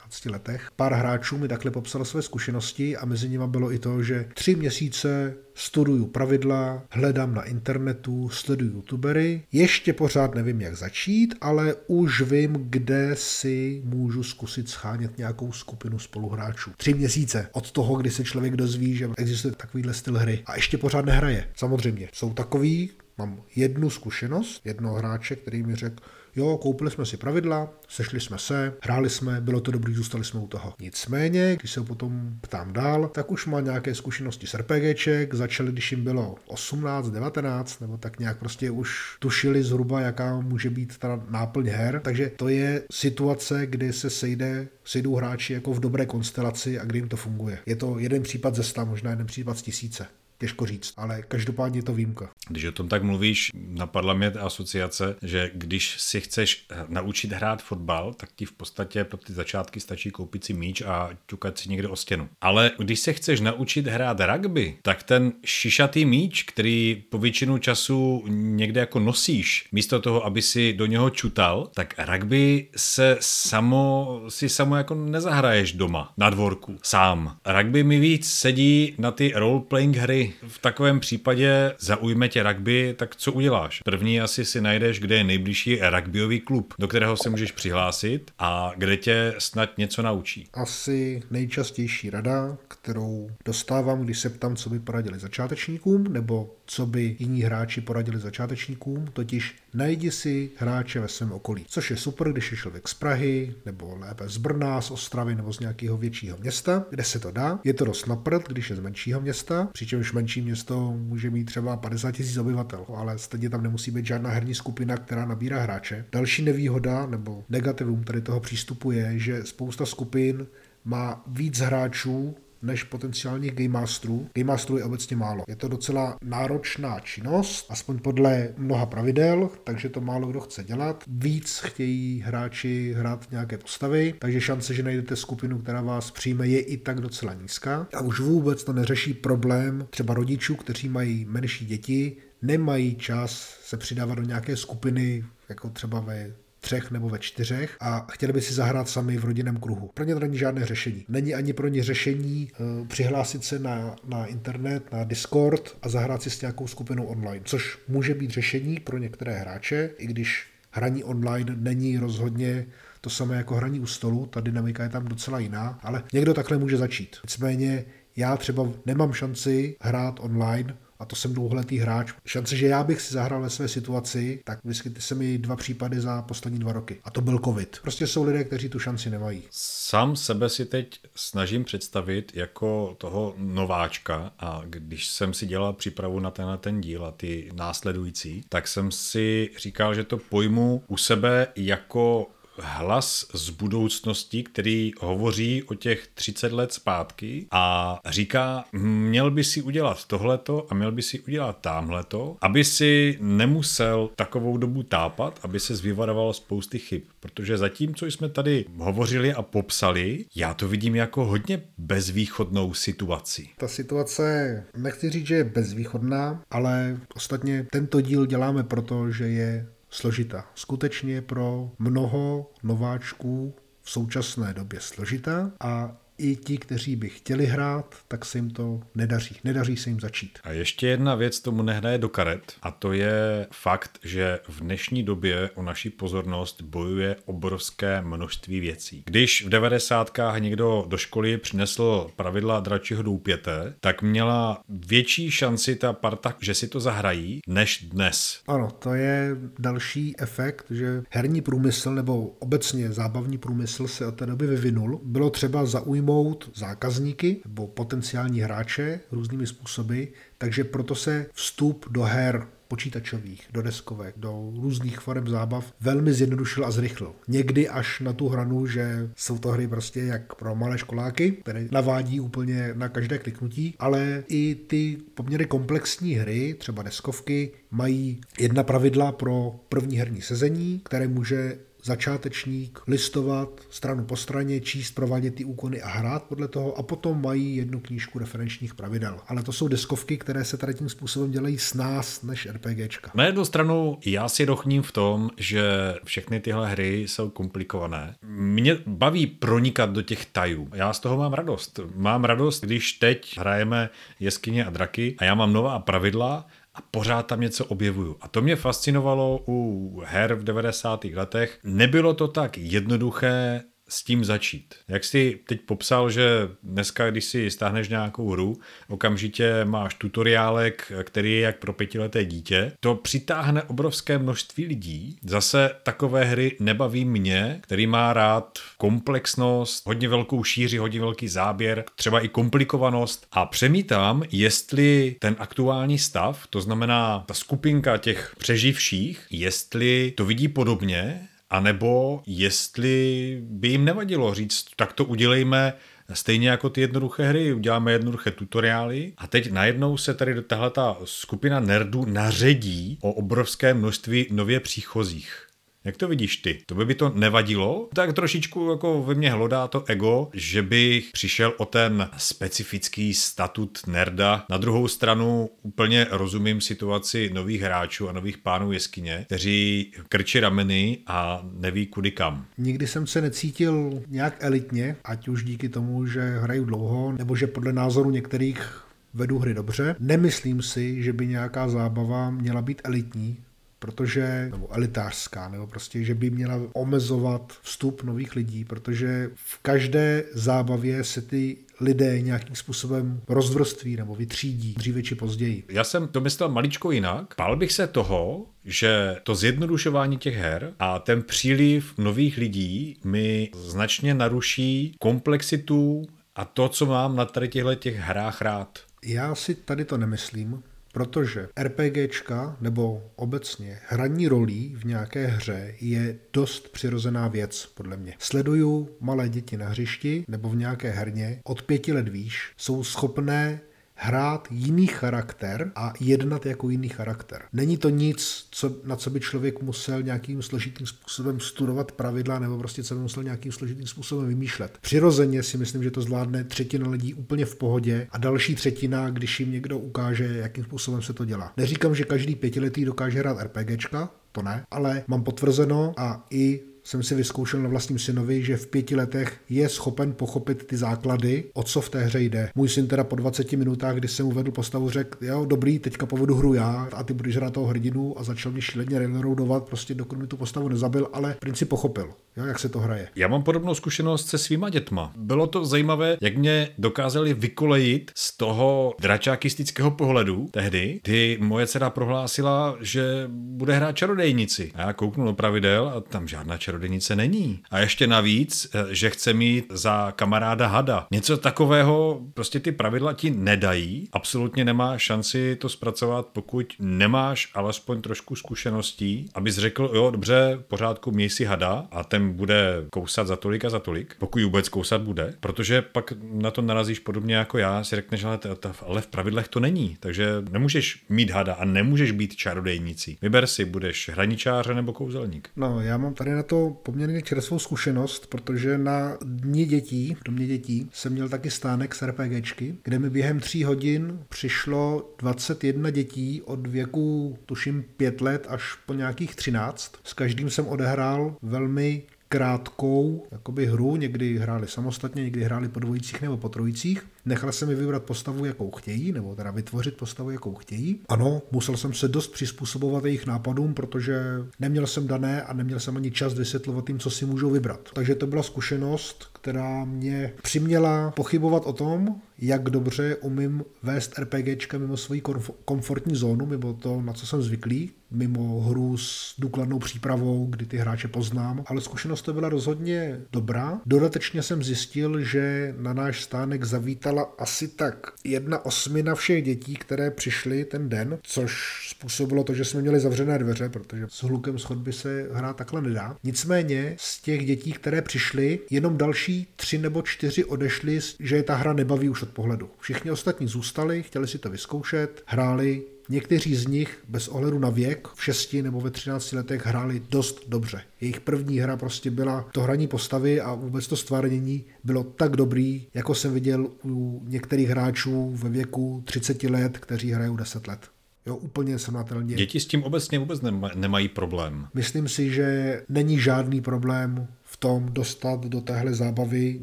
[0.09, 4.03] 10-15 letech, pár hráčů mi takhle popsalo své zkušenosti a mezi nimi bylo i to,
[4.03, 9.41] že tři měsíce studuju pravidla, hledám na internetu, sleduju youtubery.
[9.51, 15.99] Ještě pořád nevím, jak začít, ale už vím, kde si můžu zkusit schánět nějakou skupinu
[15.99, 16.71] spoluhráčů.
[16.77, 20.43] Tři měsíce od toho, kdy se člověk dozví, že existuje takovýhle styl hry.
[20.45, 21.47] A ještě pořád nehraje.
[21.55, 22.09] Samozřejmě.
[22.13, 26.03] Jsou takový, mám jednu zkušenost, jednoho hráče, který mi řekl,
[26.35, 30.39] Jo, koupili jsme si pravidla, sešli jsme se, hráli jsme, bylo to dobrý, zůstali jsme
[30.39, 30.73] u toho.
[30.79, 35.91] Nicméně, když se potom ptám dál, tak už má nějaké zkušenosti s RPGček, začali, když
[35.91, 41.23] jim bylo 18, 19, nebo tak nějak prostě už tušili zhruba, jaká může být ta
[41.29, 42.01] náplň her.
[42.03, 46.99] Takže to je situace, kdy se sejde, sejdou hráči jako v dobré konstelaci a kdy
[46.99, 47.59] jim to funguje.
[47.65, 50.07] Je to jeden případ ze sta, možná jeden případ z tisíce
[50.39, 52.29] těžko říct, ale každopádně je to výjimka.
[52.49, 57.63] Když o tom tak mluvíš, napadla mě ta asociace, že když si chceš naučit hrát
[57.63, 61.69] fotbal, tak ti v podstatě pro ty začátky stačí koupit si míč a ťukat si
[61.69, 62.29] někde o stěnu.
[62.41, 68.23] Ale když se chceš naučit hrát rugby, tak ten šišatý míč, který po většinu času
[68.27, 74.49] někde jako nosíš, místo toho, aby si do něho čutal, tak rugby se samo, si
[74.49, 77.37] samo jako nezahraješ doma, na dvorku, sám.
[77.45, 83.15] Rugby mi víc sedí na ty role-playing hry, v takovém případě zaujme tě rugby, tak
[83.15, 83.81] co uděláš?
[83.81, 88.71] První asi si najdeš, kde je nejbližší rugbyový klub, do kterého se můžeš přihlásit a
[88.77, 90.47] kde tě snad něco naučí.
[90.53, 97.15] Asi nejčastější rada, kterou dostávám, když se ptám, co by poradili začátečníkům, nebo co by
[97.19, 101.65] jiní hráči poradili začátečníkům, totiž najdi si hráče ve svém okolí.
[101.67, 105.53] Což je super, když je člověk z Prahy, nebo lépe z Brna, z Ostravy, nebo
[105.53, 107.59] z nějakého většího města, kde se to dá.
[107.63, 111.77] Je to dost naprt, když je z menšího města, přičemž menší město může mít třeba
[111.77, 116.05] 50 tisíc obyvatel, ale stejně tam nemusí být žádná herní skupina, která nabírá hráče.
[116.11, 120.47] Další nevýhoda nebo negativum tady toho přístupu je, že spousta skupin
[120.85, 124.29] má víc hráčů než potenciálních game masterů.
[124.33, 125.43] Game masterů je obecně málo.
[125.47, 131.03] Je to docela náročná činnost, aspoň podle mnoha pravidel, takže to málo kdo chce dělat.
[131.07, 136.59] Víc chtějí hráči hrát nějaké postavy, takže šance, že najdete skupinu, která vás přijme, je
[136.59, 137.87] i tak docela nízká.
[137.93, 143.77] A už vůbec to neřeší problém třeba rodičů, kteří mají menší děti, nemají čas se
[143.77, 148.53] přidávat do nějaké skupiny, jako třeba ve třech nebo ve čtyřech a chtěli by si
[148.53, 149.91] zahrát sami v rodinném kruhu.
[149.93, 151.05] Pro ně to není žádné řešení.
[151.07, 156.21] Není ani pro ně řešení uh, přihlásit se na, na internet, na Discord a zahrát
[156.21, 161.03] si s nějakou skupinou online, což může být řešení pro některé hráče, i když hraní
[161.03, 162.65] online není rozhodně
[163.01, 166.57] to samé jako hraní u stolu, ta dynamika je tam docela jiná, ale někdo takhle
[166.57, 167.17] může začít.
[167.23, 167.85] Nicméně
[168.15, 172.13] já třeba nemám šanci hrát online, a to jsem dlouholetý hráč.
[172.25, 176.01] Šance, že já bych si zahrál ve své situaci, tak vyskytly se mi dva případy
[176.01, 176.99] za poslední dva roky.
[177.03, 177.79] A to byl covid.
[177.81, 179.43] Prostě jsou lidé, kteří tu šanci nemají.
[179.51, 186.19] Sám sebe si teď snažím představit jako toho nováčka a když jsem si dělal přípravu
[186.19, 190.97] na tenhle ten díl a ty následující, tak jsem si říkal, že to pojmu u
[190.97, 192.27] sebe jako
[192.61, 199.61] hlas z budoucnosti, který hovoří o těch 30 let zpátky a říká, měl by si
[199.61, 205.59] udělat tohleto a měl by si udělat tamhleto, aby si nemusel takovou dobu tápat, aby
[205.59, 207.01] se vyvaroval spousty chyb.
[207.19, 213.47] Protože zatím, co jsme tady hovořili a popsali, já to vidím jako hodně bezvýchodnou situaci.
[213.57, 219.67] Ta situace, nechci říct, že je bezvýchodná, ale ostatně tento díl děláme proto, že je
[219.89, 220.45] složitá.
[220.55, 227.95] Skutečně pro mnoho nováčků v současné době složitá a i ti, kteří by chtěli hrát,
[228.07, 229.35] tak se jim to nedaří.
[229.43, 230.39] Nedaří se jim začít.
[230.43, 235.03] A ještě jedna věc tomu nehraje do karet a to je fakt, že v dnešní
[235.03, 239.03] době o naší pozornost bojuje obrovské množství věcí.
[239.05, 245.93] Když v devadesátkách někdo do školy přinesl pravidla dračího doupěte, tak měla větší šanci ta
[245.93, 248.41] parta, že si to zahrají, než dnes.
[248.47, 254.25] Ano, to je další efekt, že herní průmysl nebo obecně zábavní průmysl se od té
[254.25, 255.01] doby vyvinul.
[255.03, 260.03] Bylo třeba zaujmout zaujmout zákazníky nebo potenciální hráče různými způsoby,
[260.37, 266.65] takže proto se vstup do her počítačových, do deskovek, do různých forem zábav velmi zjednodušil
[266.65, 267.11] a zrychlil.
[267.27, 271.67] Někdy až na tu hranu, že jsou to hry prostě jak pro malé školáky, které
[271.71, 278.63] navádí úplně na každé kliknutí, ale i ty poměrně komplexní hry, třeba deskovky, mají jedna
[278.63, 285.43] pravidla pro první herní sezení, které může začátečník listovat stranu po straně, číst, provádět ty
[285.43, 289.19] úkony a hrát podle toho a potom mají jednu knížku referenčních pravidel.
[289.27, 293.11] Ale to jsou deskovky, které se tady tím způsobem dělají s nás než RPGčka.
[293.15, 295.63] Na jednu stranu já si dochním v tom, že
[296.05, 298.15] všechny tyhle hry jsou komplikované.
[298.27, 300.69] Mě baví pronikat do těch tajů.
[300.73, 301.79] Já z toho mám radost.
[301.95, 306.45] Mám radost, když teď hrajeme jeskyně a draky a já mám nová pravidla,
[306.79, 308.17] a pořád tam něco objevuju.
[308.21, 311.03] A to mě fascinovalo u her v 90.
[311.03, 311.59] letech.
[311.63, 314.75] Nebylo to tak jednoduché s tím začít.
[314.87, 321.33] Jak jsi teď popsal, že dneska, když si stáhneš nějakou hru, okamžitě máš tutoriálek, který
[321.33, 325.17] je jak pro pětileté dítě, to přitáhne obrovské množství lidí.
[325.23, 331.83] Zase takové hry nebaví mě, který má rád komplexnost, hodně velkou šíři, hodně velký záběr,
[331.95, 339.27] třeba i komplikovanost a přemítám, jestli ten aktuální stav, to znamená ta skupinka těch přeživších,
[339.29, 345.73] jestli to vidí podobně, a nebo jestli by jim nevadilo říct, tak to udělejme
[346.13, 350.97] stejně jako ty jednoduché hry, uděláme jednoduché tutoriály a teď najednou se tady tahle ta
[351.03, 355.48] skupina nerdů naředí o obrovské množství nově příchozích.
[355.83, 356.59] Jak to vidíš ty?
[356.65, 357.89] To by by to nevadilo?
[357.93, 363.79] Tak trošičku jako ve mně hlodá to ego, že bych přišel o ten specifický statut
[363.87, 364.45] nerda.
[364.49, 370.97] Na druhou stranu úplně rozumím situaci nových hráčů a nových pánů jeskyně, kteří krčí rameny
[371.07, 372.45] a neví kudy kam.
[372.57, 377.47] Nikdy jsem se necítil nějak elitně, ať už díky tomu, že hraju dlouho, nebo že
[377.47, 379.95] podle názoru některých vedu hry dobře.
[379.99, 383.37] Nemyslím si, že by nějaká zábava měla být elitní,
[383.79, 390.23] protože, nebo elitářská, nebo prostě, že by měla omezovat vstup nových lidí, protože v každé
[390.33, 395.63] zábavě se ty lidé nějakým způsobem rozvrství nebo vytřídí dříve či později.
[395.69, 397.35] Já jsem to myslel maličko jinak.
[397.35, 403.51] Pál bych se toho, že to zjednodušování těch her a ten příliv nových lidí mi
[403.55, 406.05] značně naruší komplexitu
[406.35, 408.79] a to, co mám na tady těchto těch hrách rád.
[409.05, 410.63] Já si tady to nemyslím,
[410.93, 418.13] Protože RPGčka nebo obecně hraní rolí v nějaké hře je dost přirozená věc, podle mě.
[418.19, 423.61] Sleduju malé děti na hřišti nebo v nějaké herně, od pěti let výš, jsou schopné
[424.01, 427.41] hrát jiný charakter a jednat jako jiný charakter.
[427.53, 432.57] Není to nic, co, na co by člověk musel nějakým složitým způsobem studovat pravidla nebo
[432.57, 434.77] prostě co by musel nějakým složitým způsobem vymýšlet.
[434.81, 439.39] Přirozeně si myslím, že to zvládne třetina lidí úplně v pohodě a další třetina, když
[439.39, 441.53] jim někdo ukáže, jakým způsobem se to dělá.
[441.57, 447.03] Neříkám, že každý pětiletý dokáže hrát RPGčka, to ne, ale mám potvrzeno a i jsem
[447.03, 451.63] si vyzkoušel na vlastním synovi, že v pěti letech je schopen pochopit ty základy, o
[451.63, 452.49] co v té hře jde.
[452.55, 456.35] Můj syn teda po 20 minutách, kdy jsem uvedl postavu, řekl, jo, dobrý, teďka povedu
[456.35, 460.19] hru já a ty budeš hrát toho hrdinu a začal mě šíleně railroadovat, prostě dokud
[460.19, 463.07] mi tu postavu nezabil, ale princip pochopil, jo, jak se to hraje.
[463.15, 465.13] Já mám podobnou zkušenost se svýma dětma.
[465.17, 471.89] Bylo to zajímavé, jak mě dokázali vykolejit z toho dračákistického pohledu tehdy, kdy moje dcera
[471.89, 474.71] prohlásila, že bude hrát čarodejnici.
[474.75, 477.59] A já kouknu do pravidel a tam žádná čarodejnice čarodějnice není.
[477.71, 481.07] A ještě navíc, eh, že chce mít za kamaráda hada.
[481.11, 484.09] Něco takového prostě ty pravidla ti nedají.
[484.13, 491.11] Absolutně nemá šanci to zpracovat, pokud nemáš alespoň trošku zkušeností, abys řekl, jo, dobře, pořádku,
[491.11, 495.01] měj si hada a ten bude kousat za tolik a za tolik, pokud vůbec kousat
[495.01, 498.39] bude, protože pak na to narazíš podobně jako já, si řekneš, ale,
[498.85, 503.17] ale v pravidlech to není, takže nemůžeš mít hada a nemůžeš být čarodejnicí.
[503.21, 505.49] Vyber si, budeš hraničář nebo kouzelník.
[505.55, 510.47] No, já mám tady na to poměrně čerstvou zkušenost, protože na dní dětí, v domě
[510.47, 516.41] dětí, jsem měl taky stánek s RPGčky, kde mi během tří hodin přišlo 21 dětí
[516.41, 519.93] od věku, tuším, 5 let až po nějakých 13.
[520.03, 526.21] S každým jsem odehrál velmi krátkou jakoby hru, někdy hráli samostatně, někdy hráli po dvojicích
[526.21, 530.55] nebo po trojicích Nechal jsem mi vybrat postavu, jakou chtějí, nebo teda vytvořit postavu, jakou
[530.55, 530.99] chtějí.
[531.09, 534.21] Ano, musel jsem se dost přizpůsobovat jejich nápadům, protože
[534.59, 537.89] neměl jsem dané a neměl jsem ani čas vysvětlovat jim, co si můžou vybrat.
[537.93, 544.77] Takže to byla zkušenost, která mě přiměla pochybovat o tom, jak dobře umím vést RPGčka
[544.77, 545.21] mimo svoji
[545.65, 550.77] komfortní zónu, mimo to, na co jsem zvyklý, mimo hru s důkladnou přípravou, kdy ty
[550.77, 553.81] hráče poznám, ale zkušenost to byla rozhodně dobrá.
[553.85, 560.11] Dodatečně jsem zjistil, že na náš stánek zavítala asi tak jedna osmina všech dětí, které
[560.11, 561.51] přišly ten den, což
[561.89, 566.17] způsobilo to, že jsme měli zavřené dveře, protože s hlukem schodby se hrát takhle nedá.
[566.23, 571.55] Nicméně z těch dětí, které přišly, jenom další tři nebo čtyři odešly, že je ta
[571.55, 572.69] hra nebaví už od pohledu.
[572.79, 578.07] Všichni ostatní zůstali, chtěli si to vyzkoušet, hráli, Někteří z nich bez ohledu na věk
[578.15, 580.81] v 6 nebo ve 13 letech hráli dost dobře.
[581.01, 585.87] Jejich první hra prostě byla to hraní postavy a vůbec to stvárnění bylo tak dobrý,
[585.93, 590.79] jako jsem viděl u některých hráčů ve věku 30 let, kteří hrají 10 let.
[591.25, 592.35] Jo, úplně srovnatelně.
[592.35, 593.41] Děti s tím obecně vůbec
[593.75, 594.67] nemají problém.
[594.73, 597.27] Myslím si, že není žádný problém
[597.59, 599.59] tom dostat do téhle zábavy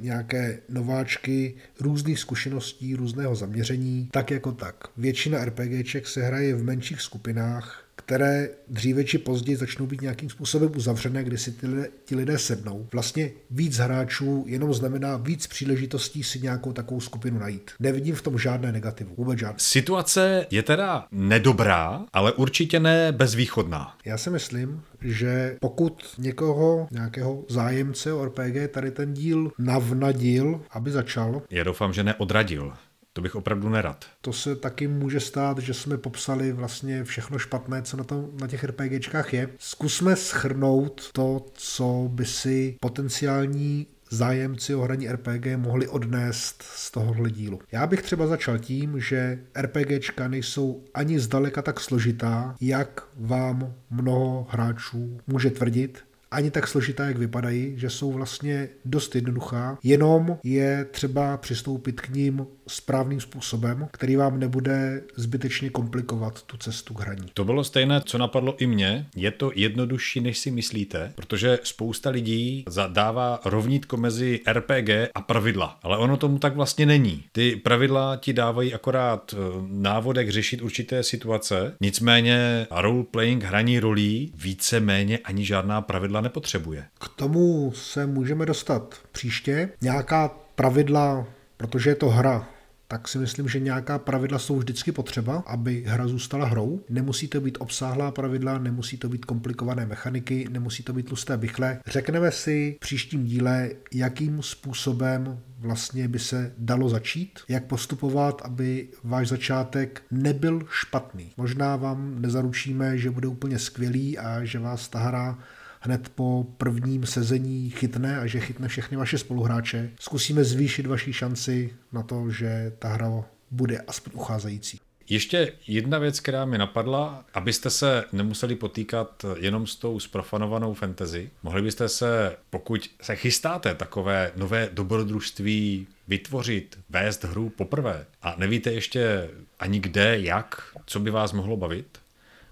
[0.00, 4.74] nějaké nováčky různých zkušeností, různého zaměření, tak jako tak.
[4.96, 10.70] Většina RPGček se hraje v menších skupinách, které dříve či později začnou být nějakým způsobem
[10.76, 12.86] uzavřené, kdy si ty, lidé, ti lidé sednou.
[12.92, 17.70] Vlastně víc hráčů jenom znamená víc příležitostí si nějakou takovou skupinu najít.
[17.80, 19.58] Nevidím v tom žádné negativu, vůbec žádné.
[19.58, 23.94] Situace je teda nedobrá, ale určitě ne bezvýchodná.
[24.04, 30.90] Já si myslím, že pokud někoho, nějakého zájemce o RPG tady ten díl navnadil, aby
[30.90, 31.42] začal.
[31.50, 32.72] Já doufám, že neodradil.
[33.16, 34.04] To bych opravdu nerad.
[34.20, 38.46] To se taky může stát, že jsme popsali vlastně všechno špatné, co na, to, na
[38.46, 39.48] těch RPGčkách je.
[39.58, 47.30] Zkusme schrnout to, co by si potenciální zájemci o hraní RPG mohli odnést z tohohle
[47.30, 47.60] dílu.
[47.72, 54.46] Já bych třeba začal tím, že RPGčka nejsou ani zdaleka tak složitá, jak vám mnoho
[54.50, 60.86] hráčů může tvrdit ani tak složitá, jak vypadají, že jsou vlastně dost jednoduchá, jenom je
[60.90, 67.26] třeba přistoupit k ním správným způsobem, který vám nebude zbytečně komplikovat tu cestu k hraní.
[67.34, 69.06] To bylo stejné, co napadlo i mě.
[69.16, 75.78] Je to jednodušší, než si myslíte, protože spousta lidí zadává rovnítko mezi RPG a pravidla,
[75.82, 77.24] ale ono tomu tak vlastně není.
[77.32, 79.36] Ty pravidla ti dávají akorát eh,
[79.68, 86.84] návodek řešit určité situace, nicméně role-playing, hraní rolí, více-méně ani žádná pravidla nepotřebuje.
[87.00, 89.68] K tomu se můžeme dostat příště.
[89.80, 92.48] Nějaká pravidla, protože je to hra,
[92.88, 96.84] tak si myslím, že nějaká pravidla jsou vždycky potřeba, aby hra zůstala hrou.
[96.88, 101.78] Nemusí to být obsáhlá pravidla, nemusí to být komplikované mechaniky, nemusí to být tlusté bychle.
[101.86, 108.88] Řekneme si v příštím díle, jakým způsobem vlastně by se dalo začít, jak postupovat, aby
[109.04, 111.32] váš začátek nebyl špatný.
[111.36, 115.38] Možná vám nezaručíme, že bude úplně skvělý a že vás ta hra
[115.86, 119.90] hned po prvním sezení chytne a že chytne všechny vaše spoluhráče.
[120.00, 124.80] Zkusíme zvýšit vaši šanci na to, že ta hra bude aspoň ucházející.
[125.08, 131.30] Ještě jedna věc, která mi napadla, abyste se nemuseli potýkat jenom s tou sprofanovanou fantasy,
[131.42, 138.72] mohli byste se, pokud se chystáte takové nové dobrodružství vytvořit, vést hru poprvé a nevíte
[138.72, 141.98] ještě ani kde, jak, co by vás mohlo bavit,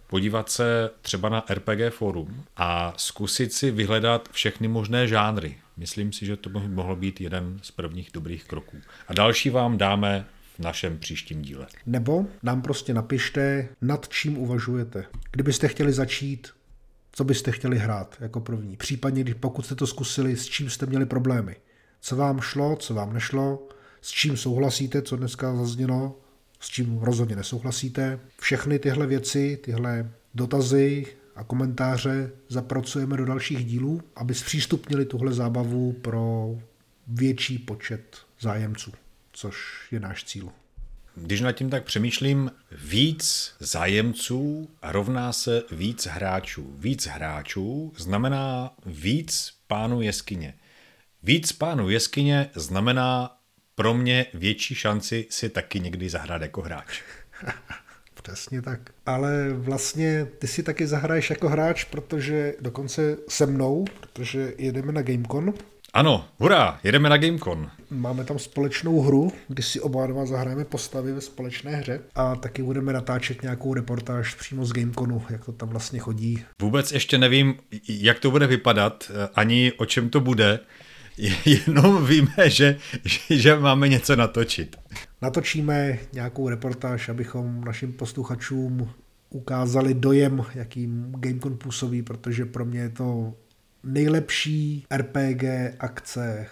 [0.06, 5.56] podívat se třeba na RPG forum a zkusit si vyhledat všechny možné žánry.
[5.76, 8.76] Myslím si, že to by mohlo být jeden z prvních dobrých kroků.
[9.08, 11.66] A další vám dáme v našem příštím díle.
[11.86, 15.04] Nebo nám prostě napište, nad čím uvažujete.
[15.30, 16.48] Kdybyste chtěli začít,
[17.12, 18.76] co byste chtěli hrát jako první.
[18.76, 21.56] Případně, když pokud jste to zkusili, s čím jste měli problémy.
[22.00, 23.68] Co vám šlo, co vám nešlo,
[24.00, 26.18] s čím souhlasíte, co dneska zaznělo,
[26.64, 28.20] s čím rozhodně nesouhlasíte.
[28.40, 31.06] Všechny tyhle věci, tyhle dotazy
[31.36, 36.54] a komentáře zapracujeme do dalších dílů, aby zpřístupnili tuhle zábavu pro
[37.06, 38.92] větší počet zájemců,
[39.32, 39.56] což
[39.90, 40.48] je náš cíl.
[41.16, 42.50] Když nad tím tak přemýšlím,
[42.84, 46.74] víc zájemců rovná se víc hráčů.
[46.78, 50.54] Víc hráčů znamená víc pánů jeskyně.
[51.22, 53.36] Víc pánů jeskyně znamená
[53.74, 57.02] pro mě větší šanci si taky někdy zahrát jako hráč.
[58.22, 58.80] Přesně tak.
[59.06, 65.02] Ale vlastně ty si taky zahraješ jako hráč, protože dokonce se mnou, protože jedeme na
[65.02, 65.54] Gamecon.
[65.94, 67.70] Ano, hurá, jedeme na Gamecon.
[67.90, 72.62] Máme tam společnou hru, kdy si oba dva zahrajeme postavy ve společné hře a taky
[72.62, 76.44] budeme natáčet nějakou reportáž přímo z Gameconu, jak to tam vlastně chodí.
[76.62, 77.54] Vůbec ještě nevím,
[77.88, 80.60] jak to bude vypadat, ani o čem to bude,
[81.44, 84.76] Jenom víme, že, že, že máme něco natočit.
[85.22, 88.90] Natočíme nějakou reportáž, abychom našim posluchačům
[89.30, 93.34] ukázali dojem, jakým Gamecon působí, protože pro mě je to
[93.84, 95.44] nejlepší RPG
[95.78, 96.46] akce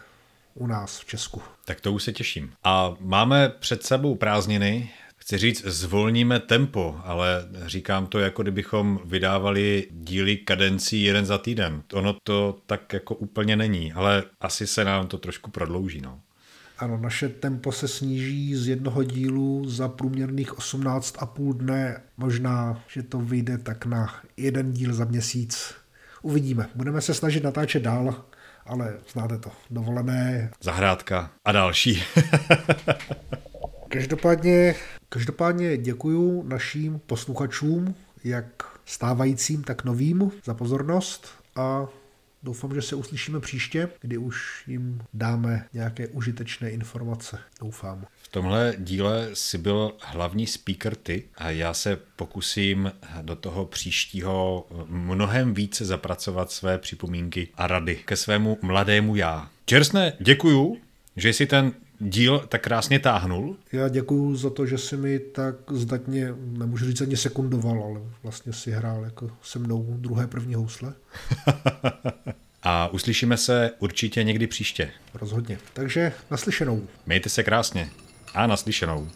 [0.55, 1.43] u nás v Česku.
[1.65, 2.53] Tak to už se těším.
[2.65, 4.91] A máme před sebou prázdniny,
[5.23, 11.83] Chci říct, zvolníme tempo, ale říkám to, jako kdybychom vydávali díly kadencí jeden za týden.
[11.93, 16.01] Ono to tak jako úplně není, ale asi se nám to trošku prodlouží.
[16.01, 16.21] No.
[16.79, 22.03] Ano, naše tempo se sníží z jednoho dílu za průměrných 18,5 dne.
[22.17, 25.75] Možná, že to vyjde tak na jeden díl za měsíc.
[26.23, 26.69] Uvidíme.
[26.75, 28.25] Budeme se snažit natáčet dál,
[28.67, 29.51] ale znáte to.
[29.71, 30.51] Dovolené.
[30.63, 32.03] Zahrádka a další.
[33.89, 34.75] Každopádně,
[35.13, 37.95] každopádně děkuju našim posluchačům,
[38.25, 41.87] jak stávajícím, tak novým, za pozornost a
[42.43, 47.39] doufám, že se uslyšíme příště, kdy už jim dáme nějaké užitečné informace.
[47.61, 48.07] Doufám.
[48.23, 52.93] V tomhle díle si byl hlavní speaker ty a já se pokusím
[53.23, 59.51] do toho příštího mnohem více zapracovat své připomínky a rady ke svému mladému já.
[59.65, 60.77] Čersne, děkuju,
[61.17, 61.73] že jsi ten
[62.03, 63.57] díl tak krásně táhnul.
[63.73, 68.53] Já děkuju za to, že si mi tak zdatně, nemůžu říct ani sekundoval, ale vlastně
[68.53, 70.93] si hrál jako se mnou druhé první housle.
[72.63, 74.91] A uslyšíme se určitě někdy příště.
[75.15, 75.59] Rozhodně.
[75.73, 76.83] Takže naslyšenou.
[77.07, 77.91] Mějte se krásně.
[78.35, 79.09] A naslyšenou.